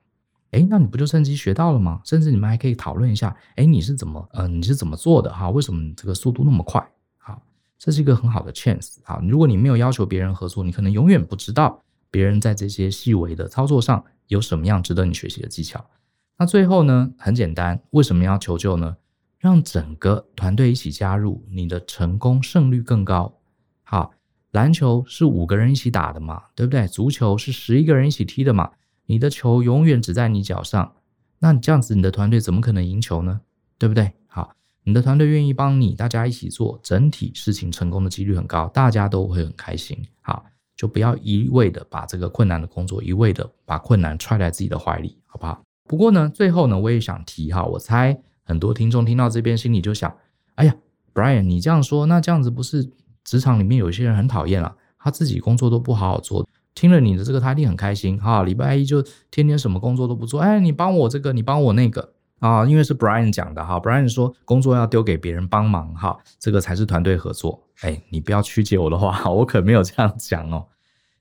[0.55, 1.99] 哎，那你不就趁机学到了吗？
[2.05, 6.81] 甚至你们还可以讨论一下，哎，你是怎么，呃，你是怎么做的，哈，为什么这个速度那么快？
[7.17, 7.41] 好
[7.77, 9.21] 这是一个很好的 chance 啊！
[9.27, 15.85] 如果你没有要求别人合作，你可能永远不知道别人在这些细微的操作上有什么样值得你学习的技巧。
[16.37, 18.95] 那最后呢，很简单，为什么要求救呢？
[19.37, 23.37] 让整个团队一起加入，你的成功胜率更高。
[23.83, 24.13] 好，
[24.51, 26.87] 篮球是五个人一起打的嘛，对不对？
[26.87, 28.71] 足球是十一个人一起踢的嘛，
[29.05, 30.93] 你的球永远只在你脚上，
[31.39, 33.41] 那你这样子，你的团队怎么可能赢球呢？
[33.77, 34.13] 对不对？
[34.27, 34.51] 好。
[34.87, 39.97] 你的团队愿意帮你，大家一起做，整体事情成功的几率很高，大家都会很开心。
[40.21, 45.59] 好，就不要一味的把这个困难的工作，一味的把困难揣在自己的怀里，好不好？
[45.87, 50.15] 不过呢，最后呢，我也想提哈，我猜很多听众听到这边心里就想，
[50.53, 50.75] 哎呀
[51.15, 52.87] ，Brian，你这样说，那这样子不是
[53.23, 54.75] 职场里面有些人很讨厌啊？
[54.99, 62.11] 他自己工作都不好好做，听了你的这个他一定很开心哈，礼拜一就天天什么工作都不做，哎，你帮我这个，你帮我那个。
[62.39, 67.59] 啊，因为是 Brian 讲的哈 Brian 说工作要丢给别人帮忙哈，这个才是团队合作。
[67.81, 70.67] 哎，你不要曲解我的话， 我可没有这样讲哦。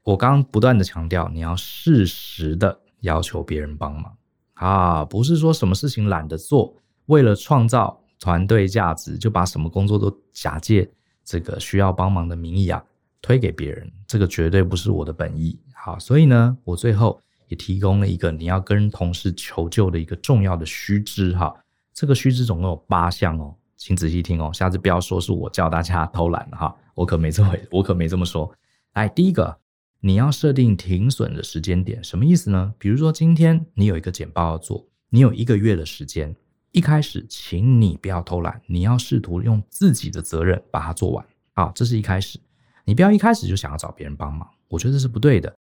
[0.02, 4.12] 我刚刚不断的强调，你要适时的要求别人帮忙
[4.54, 6.74] 啊，不是说什么事情懒得做，
[7.06, 10.90] 为了创造团队价值，就把什么工作都假借
[11.24, 12.84] 这个需要帮忙的名义啊
[13.24, 15.58] 推给别人，这个绝对不是我的本意。
[15.74, 17.18] 好，所以呢，我最后。
[17.48, 21.54] 也提供了一个你要跟同事求救的一个重要的须知哈，
[21.92, 28.50] 这个须知总共有八项哦，请仔细听哦，下次不要说是我叫大家偷懒哈，我可没这么， 我可没这么说。
[28.94, 29.58] 来，第一个，
[30.00, 32.72] 你要设定停损的时间点，什么意思呢？
[32.78, 36.34] 比如说今天你有一个简报要做，你有一个月的时间，
[36.72, 42.40] 一开始，请你不要偷懒，你要试图用自己的责任把它做完啊，这是一开始，
[42.84, 45.54] 你不要一开始就想要找别人帮忙，我觉得这是不对的。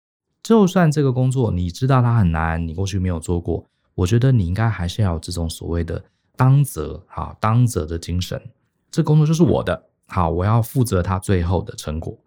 [0.43, 6.05] 就算这个工作你知道它很难，你过去没有做过，我觉得你应该还是要有这种所谓的
[6.37, 8.43] 当责哈当责的精神。
[8.91, 12.19] 这工作就是我的，好，我要负责它最后的成果。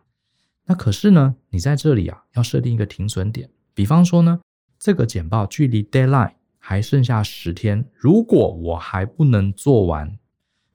[0.65, 3.49] 那可是呢，你在这里啊，要设定一个停损点。
[3.73, 4.39] 比方说呢，
[4.79, 10.17] 这个简报距离 deadline 还剩下十天，如果我还不能做完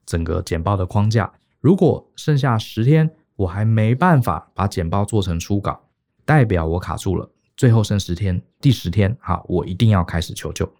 [0.05, 5.81] 整个简报的框架，如果剩下十天我还没办法把简报做成初稿。
[6.27, 7.27] 代表我卡住了，
[7.57, 10.71] 最后剩十天，第十天，好，我一定要开始求救，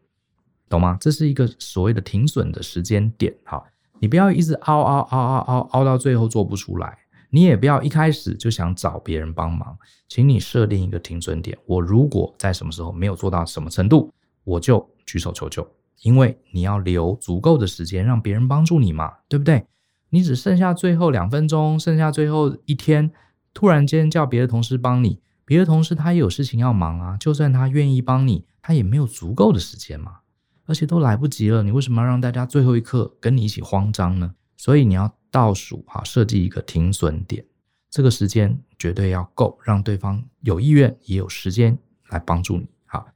[0.69, 0.99] 懂吗？
[1.01, 3.67] 这是一个所谓的停损的时间点，好，
[3.99, 6.99] 你不要一直凹凹凹凹凹凹到最后做不出来，
[7.31, 14.13] 你也不要一开始就想找别人帮忙，请你设定一个停损点，我如果在什么时候没有做到什么程度，
[14.45, 15.67] 我就举手求救，
[16.03, 19.65] 因为你要留足够的时间让别人帮助你嘛，对不对？
[20.11, 23.11] 你只剩下最后两分钟，剩下最后一天，
[23.55, 25.21] 突然间叫别的同事帮你。
[25.45, 30.19] 别的同事他也有事情要忙啊，就算他愿意帮你，他也没有足够的时间嘛，
[30.67, 34.35] 而且都来不及了，你为什么要让大家最后一刻跟你一起慌张呢？
[34.57, 37.45] 所以你要倒数哈，设计一个停损点，
[37.91, 41.77] 这个时间绝对要够，让对方有意愿也有时间
[42.11, 42.69] 来帮助你。
[42.87, 43.09] 好，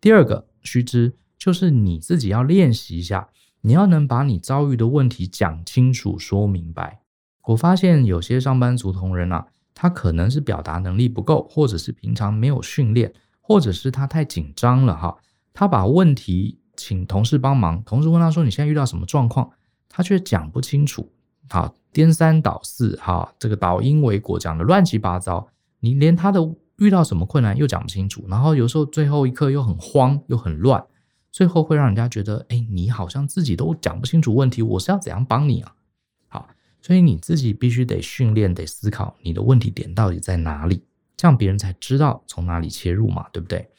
[0.00, 3.28] 第二个须知就是你自己要练习一下，
[3.62, 7.00] 你要能把你遭遇的问题讲清楚、说明白。
[7.46, 15.16] 我发现有些上班族同仁啊，他可能是表达能力不够，或者是平常没有训练，或者是他太紧张了哈。
[15.52, 19.50] 他把问题请同事帮忙，同事问他说：“你现在遇到什么状况？”
[19.88, 21.12] 他却讲不清楚，
[21.48, 25.46] 好，颠三倒四，哈，这个倒因为果讲的乱七八糟，
[25.80, 26.40] 你连他的
[26.78, 30.82] 遇到什么困难又讲不清楚，然后有时候最后一刻又很慌又很乱，
[31.32, 35.74] 最后会让人家觉得，哎，你好像自己都讲不清楚问题，我是要怎样帮你啊？
[36.28, 36.48] 好。
[36.82, 40.82] 所以你自己必须得训练，得思考你的问题点到底在哪里，
[41.16, 43.70] 这样别人才知道从哪里切入嘛，对不对？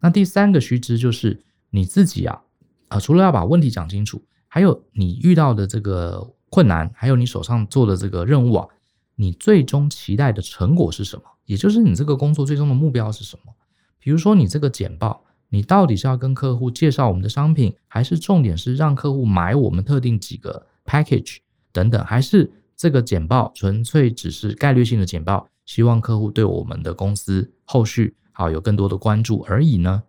[0.00, 2.40] 那第三个须知就是你自己啊，
[2.88, 8.68] 啊，除了要把问题讲清楚，还有你遇到的这个困难，还有你手上做的这个任务啊，
[9.16, 11.24] 你最终期待的成果是什么？
[11.46, 13.52] 也就是你这个工作最终的目标是什么？
[13.98, 21.36] 比如说你这个简报，你到底是要跟客户介绍我们的商品，还是重点是让客户买我们特定几个 package？
[21.72, 30.02] 等等，还是这个简报纯粹只是概率性的简报，希望客户对我们的公司后续好有更多的关注而已呢？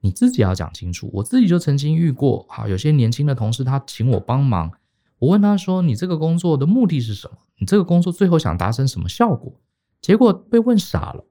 [0.00, 1.10] 你自己要讲清楚。
[1.12, 4.72] 我自己就曾经遇过，好有些年轻的同事，他请我帮忙，
[5.18, 7.36] 我问他说：“你这个工作的目的是什么？
[7.58, 9.52] 你这个工作最后想达成什么效果？”
[10.00, 11.22] 结果被问傻了，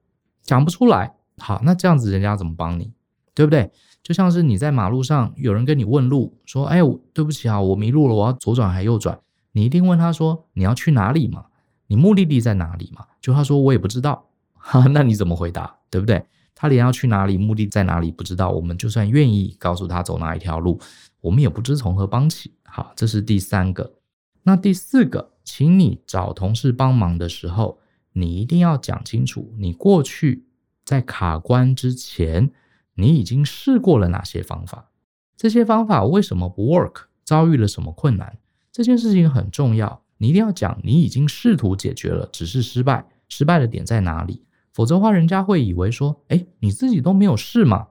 [0.44, 1.16] 讲不出来。
[1.38, 2.92] 好，那这样子人家怎么帮你？
[3.36, 3.70] 对不对？
[4.02, 6.80] 就像是你在马路上有人跟你问路，说：“哎，
[7.14, 9.20] 对不起啊，我迷路了，我要左转还右转？”
[9.54, 11.46] 你一定问他说：“你要去哪里嘛？
[11.88, 14.26] 你目的地在哪里嘛？”就他说：“我也不知道。
[14.54, 15.76] ”哈，那你怎么回答？
[15.90, 16.24] 对不对？
[16.54, 20.80] 他连要去哪里、目的在哪里不知道，我们就算愿意告诉他走哪一条路，
[21.20, 22.54] 我们也不知从何帮起。
[22.64, 23.96] 好，这是第三个。
[24.44, 27.80] 那第四个，请你找同事帮忙的时候，
[28.14, 30.46] 你一定要讲清楚，你过去
[30.86, 32.52] 在卡关之前，
[32.96, 34.90] 你已经试过了哪些方法？
[35.38, 37.04] 这些方法为什么不 work？
[37.24, 38.38] 遭遇了什么困难？
[38.72, 44.44] 这件事情很重要，你一定要讲，你已经试图解决了，只是失败，失败的点在哪里？
[44.74, 47.88] 否则的话，人家会以为说，哎，你自己都没有试嘛，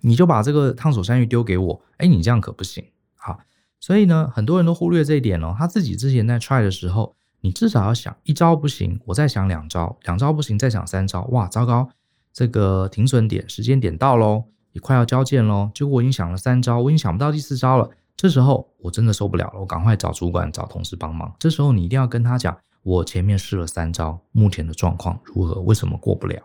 [0.00, 2.84] 你就把这个烫手山芋丢给我，哎，你这样可不行。
[3.14, 3.38] 好，
[3.78, 5.54] 所以呢，很多人都忽略这一点哦。
[5.56, 11.22] 他自己之前在 try 的时候，你至少要想一招不行，我再想两招，两招不行，再想三招。
[11.26, 11.90] 哇，糟糕，
[12.32, 17.90] 这个停损点时间点到喽，也快要交件喽，结果我已经想了三招，我已经想不到第四招了。
[18.16, 21.34] 这时候我真的受不了了，我赶快找主管、找同事帮忙。
[21.38, 25.60] 这时候你一定要跟他讲，我前面试了三招，目前的状况如何？
[25.62, 26.40] 为什么过不了？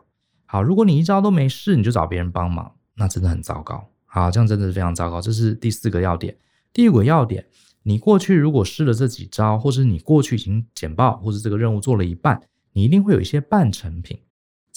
[0.45, 3.89] 好，如果你一招都没试，你就找别人帮忙，那真的很糟糕。
[4.05, 5.21] 好，这样真的是非常糟糕。
[5.21, 6.35] 这是第四个要点。
[6.73, 7.45] 第五个要点，
[7.83, 12.41] 你过去如果试了这几招，或是你过去已经简报或是这个任务做了一半，
[12.73, 14.19] 你一定会有一些半成品。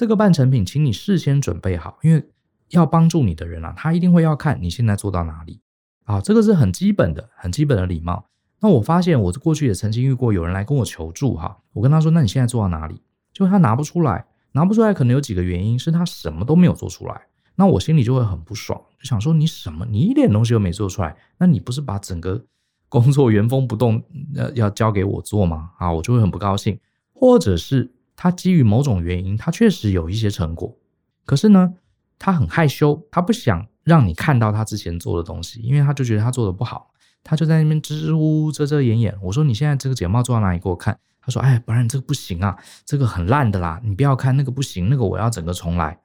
[0.01, 2.25] 这个半成品，请你事先准备好，因为
[2.71, 5.61] 要帮助你的人啊，他一定会要看你现在做到哪里。
[6.05, 8.25] 啊，这个是很基本的、很基本的礼貌。
[8.61, 13.03] 那我发现，我过去也曾经遇过有人来跟我求助，哈，我跟他说：“那你现在做到哪里？”
[13.35, 17.21] 就他拿不出来，拿不出来，可能有几个原因，是他什么都没有做出来。
[17.57, 19.85] 那我心里就会很不爽，就想说：“你什么？
[19.85, 22.43] 你一点东西都没做出来，那你不是把整个
[22.89, 24.03] 工作原封不动
[24.35, 26.81] 呃要交给我做吗？”啊，我就会很不高兴。
[27.13, 30.77] 或者是他基于某种原因，他确实有一些成果，
[31.25, 31.73] 可是呢，
[32.19, 33.67] 他很害羞，他不想。
[33.83, 36.91] 让你看到他之前做的东西，因为他就觉得他做的不好，
[37.25, 39.17] 他就在那边支支吾吾、遮遮掩掩。
[39.23, 40.59] 我说：“你现在这个睫毛做到哪里？
[40.59, 45.99] 给我看。”他说：“哎，不然这个不行啊，这个很烂的啦，你不要看那个不行，那个我要整个重来。”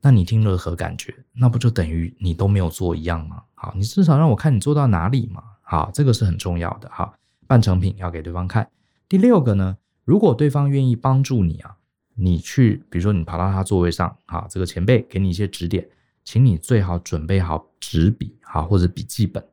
[0.00, 1.12] 那你听了何感觉？
[1.32, 3.42] 那不就等于你都没有做一样吗？
[3.54, 5.42] 好，你至少让我看你做到哪里嘛。
[5.62, 6.88] 好，这个是很重要的。
[6.92, 7.12] 好，
[7.48, 8.66] 半成品要给对方看。
[9.08, 11.76] 第六个呢，如果对方愿意帮助你啊，
[12.14, 15.86] 你去，比如说你跑到他座位上，哈，这个前辈给你一些指点。
[16.24, 19.44] 请你最好准备好纸笔，哈，或者笔记本。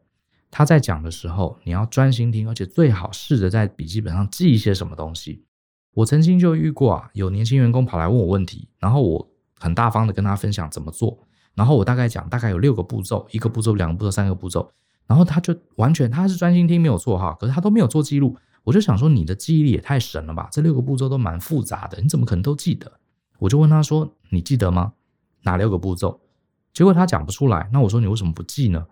[0.51, 5.43] 他在讲的时候，你要专心听，而且最好试着在笔记本上记一些什么东西。
[5.95, 11.17] 我曾经就遇过啊，有年轻员工跑来问我问题，然后我很大方的跟他分享怎么做，
[11.55, 14.71] 然后我大概讲大概有六个步骤，一个步骤、两个步骤、三个步骤，
[15.07, 18.35] 然后他就完全他是专心听没有错哈，可是他都没有做记录。
[18.63, 20.47] 我就想说，你的记忆力也太神了吧？
[20.51, 22.91] 这六个步骤都蛮复杂的，你怎么可能都记得？
[23.39, 24.93] 我就问他说：“你记得吗？
[25.41, 26.21] 哪六个步骤？”
[26.73, 28.85] 结果他讲不出来，那我说，你为什么不记呢？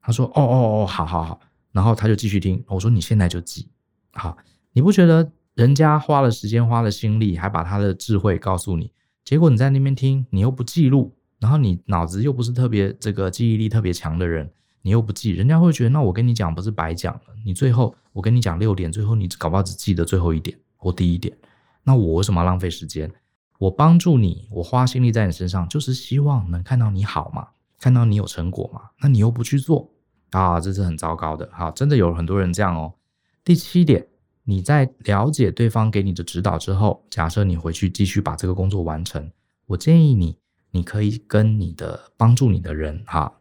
[0.00, 1.40] 他说哦哦哦，好好好，
[1.72, 2.64] 然后他就继续听。
[2.68, 3.68] 我说，你现在就记，
[4.12, 4.36] 好，
[4.72, 8.92] 你不觉得人家花了时间花了心力，还把他的智慧告诉你，
[9.24, 14.48] 结果你在那边听，你又不记录，然后你脑子又不是特别这个记忆力特别强的人，
[14.86, 17.22] 你又不记，人家会觉得那我跟你讲不是白讲了？
[17.44, 21.36] 你最后我跟你讲六点，最后你搞不好只记得最后一点或第一点，
[21.82, 23.12] 那我为什么要浪费时间？
[23.58, 27.48] 我帮助你，我花心力在你身上，就是希望能看到你好嘛。
[27.80, 29.90] 看到你有成果嘛，那你又不去做
[30.30, 31.48] 啊，这是很糟糕的。
[31.52, 32.94] 好，真的有很多人这样哦。
[33.42, 34.06] 第七点，
[34.44, 39.28] 你在了解对方给你的指导之后，假设你回去继续把这个工作完成，
[39.66, 40.38] 我建议你，
[40.70, 43.32] 你可以跟你的帮助你的人哈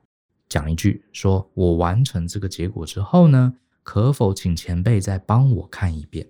[0.55, 6.25] 讲一句，说我完成这个结果之后呢，可否请前辈再帮我看一遍？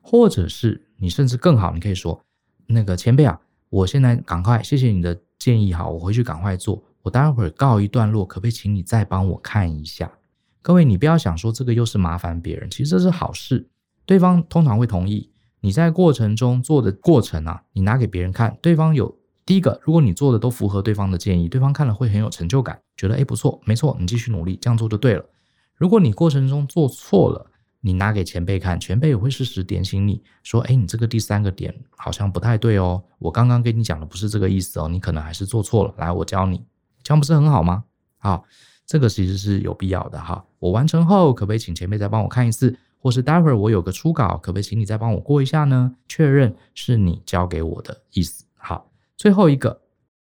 [0.00, 2.18] 或者是你甚至更好，你可以说
[2.66, 6.82] 那个前辈啊，我现在赶快谢谢你的建议哈，我回去赶快做。
[7.02, 10.10] 我待会儿告一段落，可不可以请你再帮我看一下？
[10.62, 13.68] 各位，你不要想说这个又是麻烦别人，其实这是好事，
[14.06, 15.30] 对方通常会同意。
[15.60, 25.24] 你在过程中做的过程啊，你拿给别人看，对方有第一个，如果你做的都符合对方的建议，对方看了会很有成就感，觉得诶不错，没错，你继续努力，这样做就对了。
[25.74, 36.62] 如果你过程中做错了，你拿给前辈看，前辈也会适时点醒你说，诶你这个第三个点好像不太对哦，我刚刚跟你讲的不是这个意思哦，你可能还是做错了，来，我教你。
[37.02, 37.84] 这样不是很好吗？
[38.18, 38.44] 好，
[38.84, 40.44] 这个其实是有必要的哈。
[40.58, 42.76] 我完成后，可不可以请前辈再帮我看一次？
[42.98, 45.96] 或是待会儿我有个初稿，可不可以请你再帮我过一下呢？
[46.06, 48.44] 确认是你交给我的意思。
[48.58, 49.80] 好，最后一个，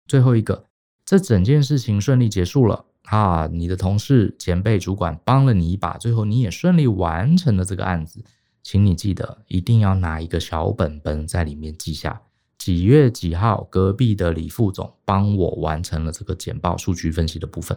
[0.07, 0.65] 最后一个，
[1.05, 3.49] 这整件事情顺利结束了啊！
[3.53, 8.25] 你的同事、前辈、主管帮了你一把，最后你也顺利完成了这个案子，
[8.63, 12.23] 请你记得一定要拿一个小本本在里面记下。
[12.57, 17.77] 几月几号，隔壁的李副总帮我完成了这个简报数据分析的部分。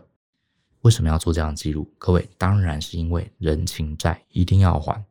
[0.82, 1.92] 为什么要做这样的记录？
[1.98, 5.04] 各位，当然是因为人情债一定要还，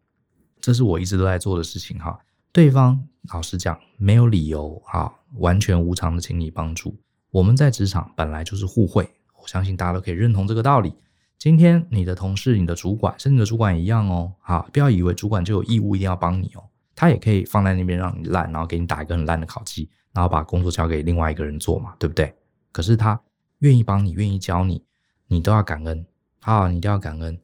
[0.60, 2.16] 这是我一直都在做的事情哈。
[2.52, 6.96] 对方老实讲，没有理由哈，完全无偿的请你帮助。
[7.34, 9.10] 我们在职场本来就是互惠，
[9.42, 10.94] 我相信大家都可以认同这个道理。
[11.36, 14.32] 今天你的同事、你的主管，甚至你的主管一样哦，
[14.72, 16.62] 不要以为主管就有义务一定要帮你哦。
[16.94, 22.32] 他也可以放在那边让你烂，然后给你打一个很烂的考绩，然后把工作交给另外一个人做嘛，对不对？
[22.70, 23.20] 可是他
[23.58, 24.84] 愿意帮你，愿意教你，
[25.26, 26.06] 你都要感恩
[26.42, 27.36] 啊，你都要感恩。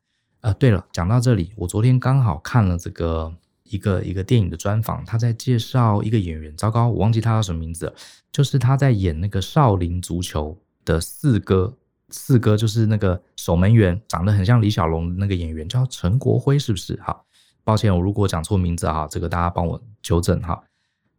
[0.43, 3.35] 呃，对了，讲到这里，我昨天刚好看了这个
[3.71, 7.93] 一个一个电影的专访，他在介绍一个演员，糟糕，我忘记他叫什么名字，
[8.31, 11.77] 就是他在演那个少林足球的四哥，
[12.11, 17.01] 四哥就是那个守门员，长得很像李小龙的那个演员，叫陈国辉，是不是？
[17.03, 17.25] 好。
[17.63, 20.61] 抱歉，我如果讲错名字哈，这个大家帮我纠正哈。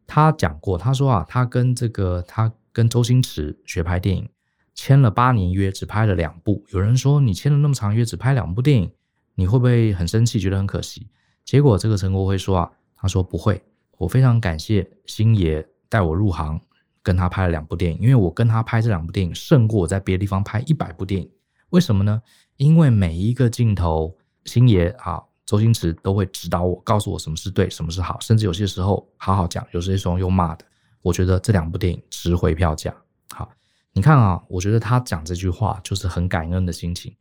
[0.07, 4.27] 他讲过，他说啊，他跟这个他跟周星驰学拍电影，
[4.73, 6.65] 签了八年约，只拍了两部。
[6.69, 8.91] 有人说你签了那么长约，只拍两部电影，
[9.35, 11.07] 你会不会很生气，觉得很可惜？
[11.45, 13.61] 结果这个陈国辉说啊，他说不会，
[13.97, 16.59] 我非常感谢星爷带我入行，
[17.01, 21.29] 跟他拍了两部电影，因为我跟他拍这两部电影胜过我在别的地方拍一百部电影。
[21.69, 22.21] 为什么呢？
[22.57, 25.23] 因为每一个镜头，星爷啊。
[25.43, 30.63] 周星驰都会指导我，告诉我什么是对，什么是好，甚至有些时候好好讲，有些时候又骂的。
[31.01, 32.95] 我觉得这两部电影值回票价。
[33.33, 33.51] 好，
[33.91, 37.13] 你看啊，我觉得他讲这句话就是很感恩的心情。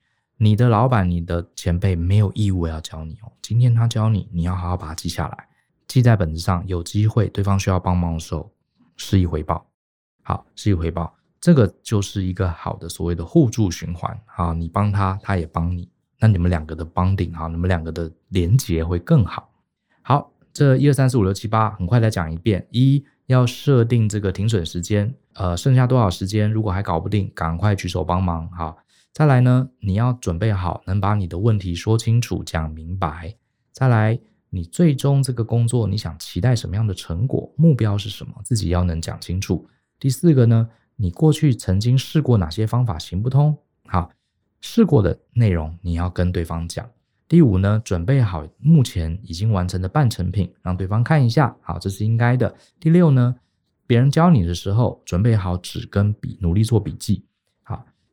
[0.43, 5.47] 你的老板、你的前辈没有义务要教你哦，今天他教你，你要好好把它记下来，
[5.87, 6.67] 记在本子上。
[6.67, 8.51] 有机会对方需要帮忙的时候，
[8.97, 9.67] 施以回报。
[10.23, 14.19] 好，施以回报，这个就是一个好的所谓的互助循环。
[14.35, 15.87] 啊，你帮他，他也帮你。
[16.19, 19.47] 那你们两个的 bonding 哈，你们两个的连结会更好。
[20.01, 22.67] 好，这一二三四五六七八，很快再讲一遍。
[22.71, 26.51] 一要设定这个停损时间，呃，剩下多少时间？
[26.51, 28.51] 如果还搞不定，赶快举手帮忙。
[28.53, 28.79] 好，
[29.13, 33.35] 再来呢，你要准备好，能把你的问题说清楚、讲明白。
[33.73, 34.19] 再来，
[34.51, 37.53] 你最终这个工作，你想期待什么样的成果？
[37.57, 38.33] 目标是什么？
[38.45, 39.69] 自己要能讲清楚。
[39.99, 43.57] 第四个呢，你过去曾经试过哪些方法行不通？
[43.87, 44.11] 好。
[44.63, 46.87] 试过的内容你要跟对方讲。
[47.27, 51.57] 第五呢，准备好目前已经完成的半成品，让对方看一下。
[51.63, 52.55] 好，这是应该的。
[52.79, 53.35] 第六呢，
[53.87, 57.25] 别人教你的时候，准备好纸跟笔，努力做笔记。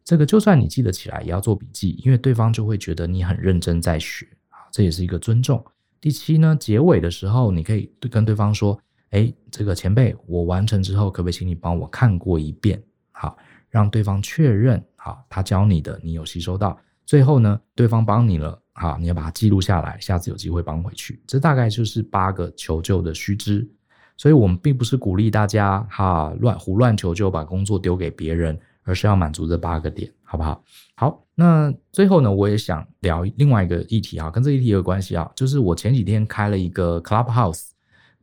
[0.08, 4.26] 这个就算你记得起来，也要做笔记，因为对方就会觉得你很认真在学。
[4.48, 5.62] 啊，这也是一个尊重。
[6.00, 8.80] 第七呢，结尾的时候，你可以跟对方说
[9.12, 13.38] ：“诶，这个前辈，我完成之后，可不可以请你帮我看过一遍？”好，
[13.70, 14.82] 让对方确认。
[14.96, 16.80] 好，他教你的，你有吸收到。
[17.06, 21.22] 最后呢，对方帮你了，好，你要把它记录下来，下次有机会帮回去。
[21.28, 23.70] 这大概就是八个求救的须知。
[24.16, 28.58] 所以我们并不是鼓励大家哈乱胡乱求救，把工作丢给别人，
[28.88, 30.64] 而是要满足这八个点，好不好？
[30.96, 37.72] 好，那最后呢，我也想聊另外一个议题哈，跟这议题有关系啊，就是我前几天开了一个 Clubhouse，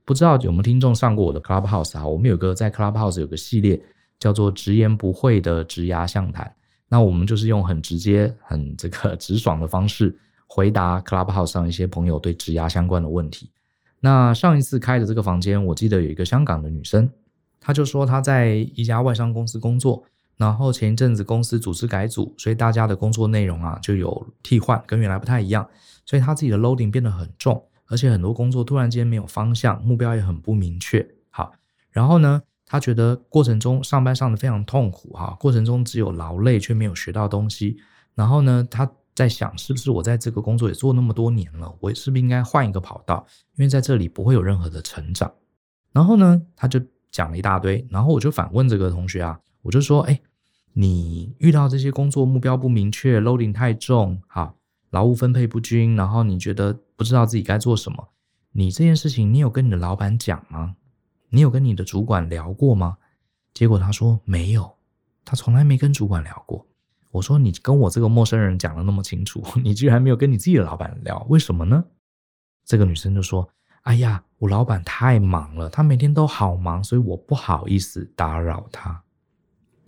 [0.07, 2.07] 不知道有没有听众上过我的 Clubhouse 啊？
[2.07, 3.79] 我们有个在 Clubhouse 有个系列
[4.19, 6.51] 叫做“直言不讳的直牙相谈”。
[6.89, 13.51] 那我们就是用很直接、很这个直爽的方式回答 Clubhouse 上一些朋友对直牙相关的问题。
[14.01, 17.09] 那上一次开的这个房间，我记得有一个香港的女生，
[17.61, 20.05] 她就说她在一家外商公司工作，
[20.37, 25.69] 然后前一阵子公司组织改组，所以大家的工作内容啊就有替换，跟原来不太一样，
[26.05, 31.07] 所以他自己的 loading 变得很重，而且很多工作突然间没有方向，目标也很不明确。
[31.31, 31.53] 好，
[31.91, 37.77] 然后呢，他觉得过程中上班上得非常痛苦哈，过程中只有劳累却没有学到东西。
[38.17, 43.25] 然后呢，他在想，是不是我在这个工作也做那么多年了，我是不是应该换一个跑道？
[43.57, 45.33] 因为在这里不会有任何的成长。
[45.93, 46.81] 然后呢，他就
[47.13, 49.39] 讲了一大堆，然后我就反问这个同学啊。
[49.65, 50.21] 我就说，哎，
[50.75, 54.57] 你遇到这些工作目标不明确，loading 太重，好，
[54.91, 58.11] 劳务分配不均，然后你觉得不知道自己该做什么，
[58.53, 60.77] 你这件事情你有跟你的老板讲吗？
[61.31, 62.99] 你有跟你的主管聊过吗？
[63.53, 64.77] 结果他说没有，
[65.25, 66.67] 他从来没跟主管聊过。
[67.11, 71.85] 我说你跟我这个陌生人讲的那么清楚， 你居然没有跟你自己的老板聊，为什么呢？
[72.67, 73.49] 这个女生就说，
[73.85, 79.04] 哎呀，我老板太忙了，他每天都好忙，所以我不好意思打扰他。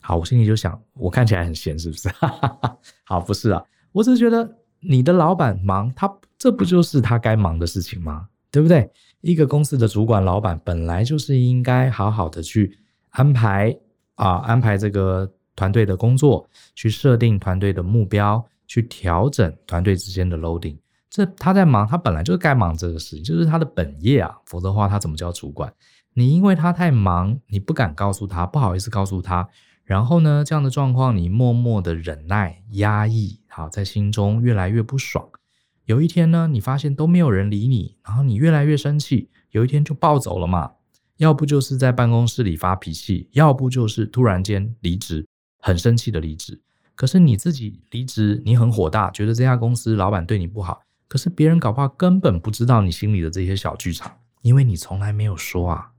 [0.07, 2.09] 好，我心里就想，我看起来很闲，是不是？
[3.03, 4.49] 好，不是啊，我只是觉得
[4.79, 8.29] 你的老板忙，他这不就是他该忙的事情吗？
[8.53, 8.89] 对不对？
[9.23, 12.79] 一个公司的主管、老板本来就是应该好好的去
[13.11, 13.77] 安排
[14.15, 20.77] 啊，安排这个团队的工作，去设定团队的目标，去调整团队之间的 loading。
[21.11, 25.73] 这他在忙，他本来就是该忙这个事情，就是他的本业啊，否则的话他怎么叫主管？
[26.15, 29.49] 你因为他太忙，你不敢告诉他，不好意思告诉他。
[29.87, 35.29] 然后呢，这样的状况你默默的忍耐、压抑，好，在心中越来越不爽。
[35.85, 40.73] 有一天呢，你发现都没有人理你，然后你越来越生气，有一天就暴走了嘛。
[41.19, 45.25] 要不就是在办公室里发脾气，要不就是突然间离职，
[45.61, 46.61] 很生气的离职。
[46.97, 50.83] 可是你自己离职，你很火大，觉得这家公司老板对你不好。
[51.07, 54.13] 可是别人搞不好根本不知道你心里的这些小剧场，
[54.43, 55.93] 因为你从来没有说啊，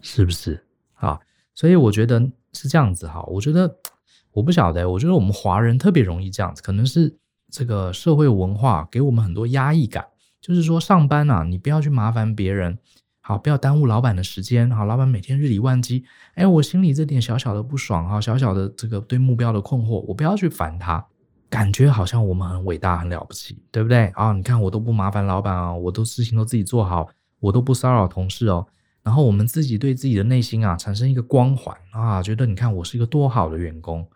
[0.00, 0.66] 是不是？
[0.94, 1.20] 啊，
[1.54, 2.32] 所以我觉得。
[2.52, 3.74] 是这样子哈，我觉得
[4.32, 7.14] 我不晓得，我觉得我们华人特别容易这样子，可能是
[7.50, 10.06] 这个社会文化给我们很多压抑感，
[10.40, 12.78] 就是说上班啊，你不要去麻烦别人，
[13.20, 21.04] 好，不要耽误老板的时间，好，老板每天日理万机，哎，我心里这点小小的不爽哈，小小的这个对目标的困惑，我不要去烦他，
[21.48, 24.32] 感觉好像我们很伟大很了不起，对不对啊？
[24.32, 27.08] 你看我都不麻烦老板啊，我都事情都自己做好，
[27.40, 28.66] 我都不骚扰同事哦。
[29.02, 34.08] 然后我们自己对自己的内心啊产生一个光环啊，觉得你看我是一个多好的员工。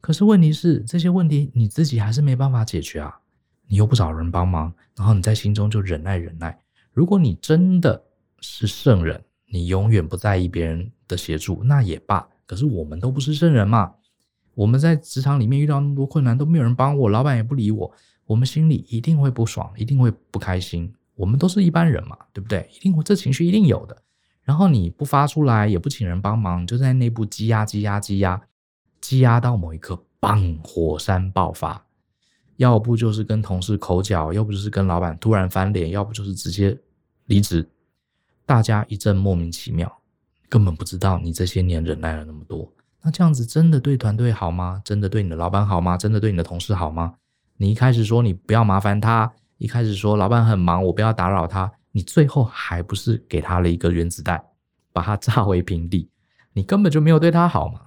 [0.00, 3.20] 可是问题是这些问题你自己还是没办法解决啊，
[3.66, 6.58] 你又不找人帮忙，然后你在心中就忍耐忍耐。
[6.92, 8.02] 如果你真的
[8.40, 12.26] 是圣人，你永远不在意别人的协助，那也罢。
[12.46, 13.92] 可是我们都不是圣人嘛，
[14.54, 17.92] 我们在职场里面遇到那么多困难都没有人帮我，老板也不理我，
[18.26, 20.92] 我们心里一定会不爽，一定会不开心。
[21.14, 22.68] 我们都是一般人嘛，对不对？
[22.74, 24.02] 一定会这情绪一定有的。
[24.50, 28.42] 然后你不发出来，也不请人帮忙，就在内部积压、积压、积压，
[29.00, 30.58] 积压到某一刻，砰！
[30.60, 31.80] 火山爆发。
[32.56, 36.76] 要不就是跟同事口角，要不就是跟老板突然翻脸，要不就是直接
[37.26, 37.64] 离职。
[38.44, 40.00] 大家一阵莫名其妙，
[40.48, 42.68] 根本不知道你这些年忍耐了那么多。
[43.02, 44.82] 那这样子真的对团队好吗？
[44.84, 45.96] 真的对你的老板好吗？
[45.96, 47.14] 真的对你的同事好吗？
[47.56, 51.70] 你一开始说你不要麻烦他，一开始说老板很忙，我不要打扰他。
[51.92, 54.42] 你最后还不是给他了一个原子弹，
[54.92, 56.08] 把他炸为平地？
[56.52, 57.80] 你根本就没有对他好嘛！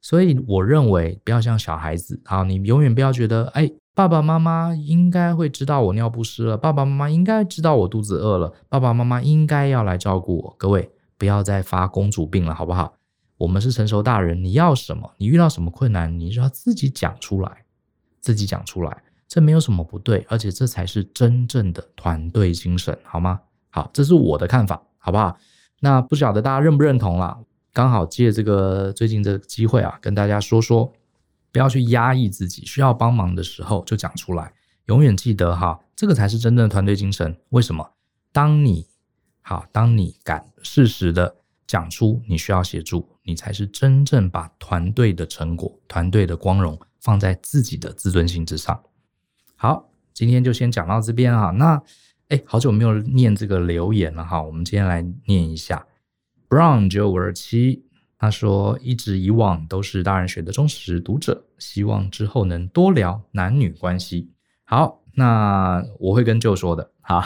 [0.00, 10.54] 所以我认为不要像小孩子，好，你永远不要觉得，哎，爸爸妈妈应该会知道我尿不湿了，爸爸妈妈应该知道我肚子饿了，爸爸妈妈应该要来照顾我。
[10.56, 12.94] 各位不要再发公主病了，好不好？
[13.36, 15.12] 我们是成熟大人，你要什么？
[15.16, 17.64] 你遇到什么困难，你就要自己讲出来，
[18.20, 23.40] 自己讲出来，这没有什么不对，而且这才是真正的团队精神，好吗？
[23.70, 25.38] 好，这是我的看法，好不好？
[25.80, 27.38] 那不晓得大家认不认同啦？
[27.72, 30.92] 刚好借这个最近这个机会啊，跟大家说说，
[31.52, 34.52] 不要去压抑自己，需要帮忙的时候就讲出来。
[34.86, 37.38] 永远记得哈，这个才是真正的团队精神。
[37.50, 37.88] 为什么？
[38.32, 38.88] 当你
[39.42, 48.82] 好，当你敢适时的讲出你需要协助，你才是真正把团队的成果、团队的光荣放在自己的自尊心之上。
[49.54, 51.80] 好，今天就先讲到这边啊，那。
[52.28, 55.86] 哎，好久没有念这个留言了哈，我们今天来念一下。
[56.46, 57.86] Brown 九五二七，
[58.18, 64.30] 他说一直以往都是大人学的忠实读者，希望之后能多聊男女关系。
[64.64, 66.90] 好，那我会跟 Joe 说的。
[67.00, 67.24] 好，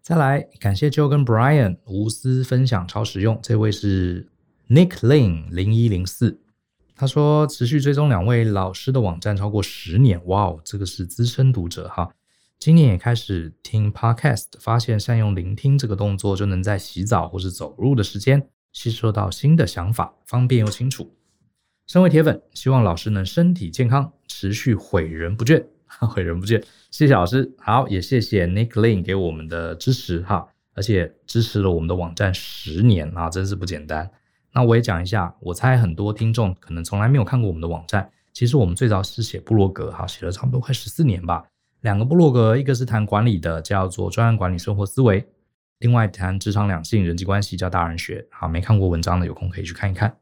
[0.00, 3.38] 再来感谢 Joe 跟 Brian 无私分享超实用。
[3.40, 4.28] 这位是
[4.68, 6.40] Nick Lin 零一零四，
[6.96, 12.12] 他说持续追踪两位老师的网站超过十年，哇哦，这个是资深读者哈。
[12.64, 18.40] 今年也开始听 Podcast，发现善用聆听这个动作，就能在洗澡或是走路的时间
[18.72, 21.12] 吸收到新的想法，方便又清楚。
[21.88, 25.60] 身为铁粉，希望老师能身体健康，持续毁人不倦，
[26.08, 26.62] 毁人不倦。
[26.92, 34.08] 谢谢老师，好，也谢谢 Nick Lin 给我们的支持哈，而且支持了我们的网站十年啊，真是不简单。
[34.52, 38.08] 那我也讲一下，我猜很多听众可能从来没有看过我们的网站。
[38.32, 41.42] 其实我们最早是写部落格，哈，写了差不多快十四年吧。
[41.82, 45.24] 两个部落格，一个是谈管理的，叫做专案管理生活思维；
[45.80, 48.24] 另外谈职场两性人际关系，叫大人学。
[48.30, 50.16] 好，没看过文章的有空可以去看一看。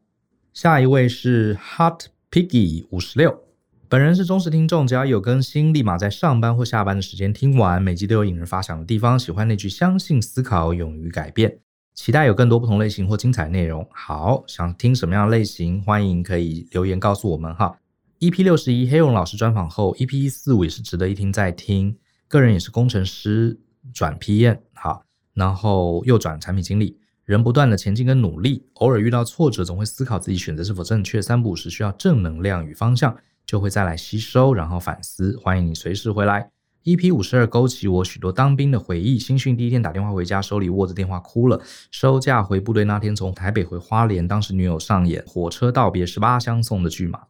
[0.55, 3.43] 下一位是 Hot Piggy 五十六，
[3.91, 9.19] 本人是忠实听众，只要有更新，立马在上班或下班的时间听完，每集都有引人发想的地方。
[9.19, 11.59] 喜欢那句相信思考，勇于改变。
[11.95, 13.87] 期待有更多不同类型或精彩内容。
[13.93, 15.83] 好，想听什么样类型？
[15.83, 17.77] 欢迎可以留言告诉我们哈。
[18.21, 21.97] EP 六十一黑龙老师专访后，EP 一四五也是值得一听再听。
[22.29, 23.59] 个人也是工程师
[23.95, 25.03] 转 PM，好，
[25.33, 31.23] 然后又转产品经理，人不断的前进跟努力，偶尔遇到挫折，总会思考自己选择是否正确。
[31.23, 33.17] 三不五时需要正能量与方向，
[33.47, 35.35] 就会再来吸收，然后反思。
[35.39, 36.51] 欢迎你随时回来。
[36.85, 39.19] EP 五十二勾起我许多当兵的回忆。
[39.19, 41.59] 新训第一天打电话回家，手里握着电话哭了。
[41.91, 47.21] 收假回部队那天，从台北回花莲，当时女友上演火车道别十八相送的剧码。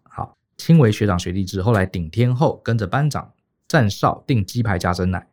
[0.60, 3.32] 好，亲为学长学弟制，后来顶天后跟着班长
[3.66, 5.26] 站哨订鸡排加珍奶。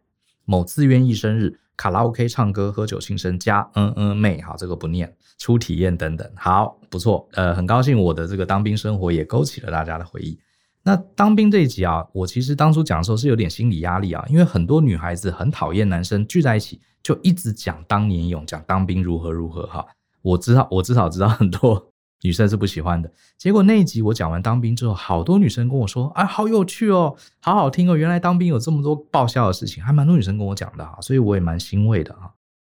[0.45, 4.41] 某自愿役生日，卡拉 OK 唱歌喝酒庆生加嗯嗯妹。
[4.41, 5.13] 好，这个不念。
[5.37, 7.27] 初体验等等，好，不错。
[7.33, 10.39] 呃，很高兴我的这个当兵生活也勾起了大家的回忆。
[10.81, 19.85] 那当兵这一集啊，我其实当初讲的时候是有点心理压力啊，因为很多女孩子很讨厌男生聚在一起就一直讲当年勇，讲当兵如何如何哈。
[20.21, 23.11] 我知道，我至少知道很多女生是不喜欢的。
[23.37, 32.33] 结果那一集我讲完当兵之后，好多女生跟我说，啊，好有趣哦，好好听哦，原来当兵有这么多爆笑的事情，还蛮多女生跟我讲的哈，所以我也蛮欣慰的哈。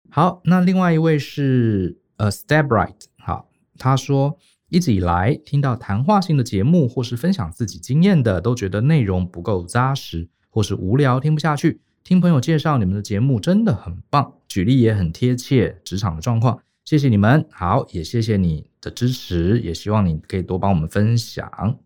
[0.10, 4.38] 好，那另外一位是呃 Step Right，好，他说。
[4.72, 11.82] 一直以来，听到谈话性的节目或是分享自己经验的，都觉得内容不够扎实，或是无聊，听不下去。
[12.04, 16.60] 听朋友介绍你们的节目真的很棒，举例也很贴切职场的状况。
[16.90, 21.78] 谢谢你们，好，也谢谢你的支持，也希望你可以多帮我们分享。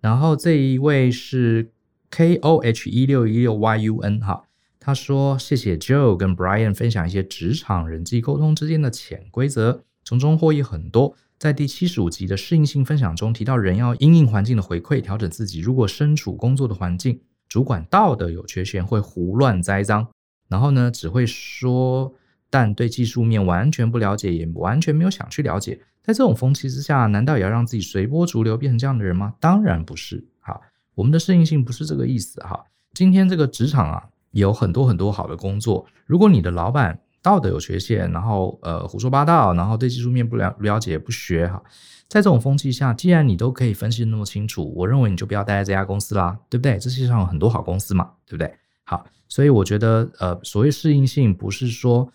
[0.00, 1.70] 然后这一位是
[2.08, 4.44] K O H 一六一六 Y U N 哈，
[4.78, 11.14] 他说谢谢 Joe 跟 Brian 分享一些职场人际沟通之间的潜规则，从中获益很多。
[11.38, 15.60] 在第七十五集的适应性分享中提到，人要因应环境的回馈调整自己。
[15.60, 20.08] 如果身处工作的环境，主管道德有缺陷，会胡乱栽赃，
[20.48, 22.14] 然后呢，只会说，
[22.50, 25.80] 但对技术面完全不了解，也完全没有想去了解。
[26.02, 29.34] 在这种风气之下，难道也要让自己随波逐流变成这样的人吗？
[29.38, 30.24] 当然不是。
[30.40, 30.60] 好，
[30.94, 32.40] 我们的适应性不是这个意思。
[32.40, 35.86] 哈，今天这个职场啊，有很多很多好的工作。
[36.06, 41.62] 如果你的老板，道德有缺陷，然后呃胡说八道，然后对技术面不了了解不学哈，
[42.08, 46.78] 在这种风气下，既然你都可以分析那么清楚，我认为你就不要待在这家公司啦，对不对？
[46.78, 48.52] 这世界上有很多好公司嘛，对不对？
[48.84, 52.10] 好，所以我觉得呃所谓适应性不是说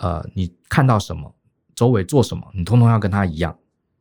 [0.00, 1.34] 呃你看到什么，
[1.74, 3.56] 周围做什么，你通通要跟他一样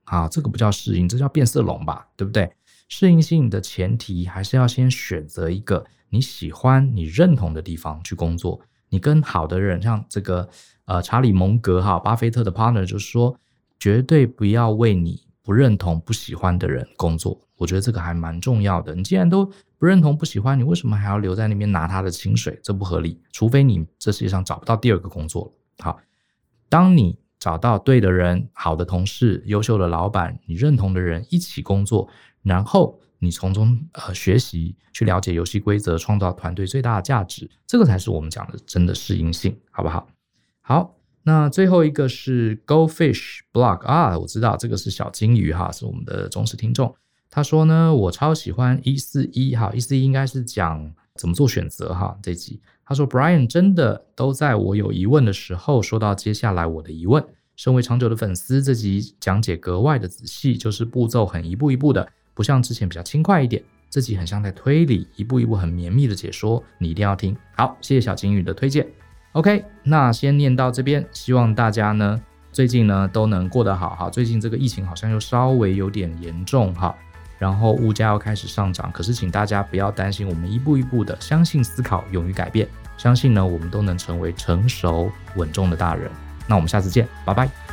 [0.06, 2.52] 啊，这个不叫适应，这叫变色龙吧，对不对？
[2.88, 8.60] 适应性的前提还是要先选择一个你喜欢、你认同的地方去工作。
[8.89, 10.50] 你跟好的人，像这个
[10.86, 13.38] 呃查理蒙格哈巴菲特的 partner 就是说，
[13.80, 17.39] 绝对不要为你不认同、不喜欢的人工作。
[17.56, 18.95] 我觉得这个还蛮重要的。
[18.95, 19.45] 你既然都
[19.78, 22.60] 不认同、不喜欢，你为什么还要留在那边拿他的薪水？
[22.64, 23.22] 这不合理。
[23.32, 25.52] 除非你这世界上找不到第二个工作了。
[25.80, 25.99] 好，
[26.69, 32.09] 当你找到对的人、好的同事、优秀的老板、你认同的人一起工作，
[32.43, 32.99] 然后。
[33.21, 40.07] 你从中呃学习，去了解游戏规则，创造团队最大的价值，这个才是我们讲的真的适应性，好不好？
[40.61, 46.95] 好，那最后一个是 Go Fish Blog 啊，我知道这个是小金鱼哈，是我们的忠实听众。
[47.30, 52.61] 他说呢，我超喜欢一四一哈，一四一应该是讲怎么做选择哈这集。
[52.90, 57.24] 他说 Brian 真的都在我有疑问的时候说到接下来我的疑问。
[57.56, 62.10] 身为长久的粉丝，这集讲解格外的仔细，就是步骤很一步一步的。
[62.34, 63.62] 不像之前比较轻快一点，
[63.92, 67.38] 这集很像在推理，一步一步很绵密的解说，你一定要听。
[67.56, 68.88] 好，谢谢小金鱼的推荐。
[69.34, 72.20] OK，那先念到这边，希望大家呢
[72.52, 74.10] 最近呢都能过得好哈。
[74.10, 76.96] 最近这个疫情好像又稍微有点严重哈，
[77.38, 82.66] 然后物价又开始上涨，可是请大家不要担心，我们一步一步的相信思考，勇于改变，
[83.00, 86.12] 相信呢我们都能成为成熟稳重的大人。
[86.45, 87.68] 那我们下次见，拜拜。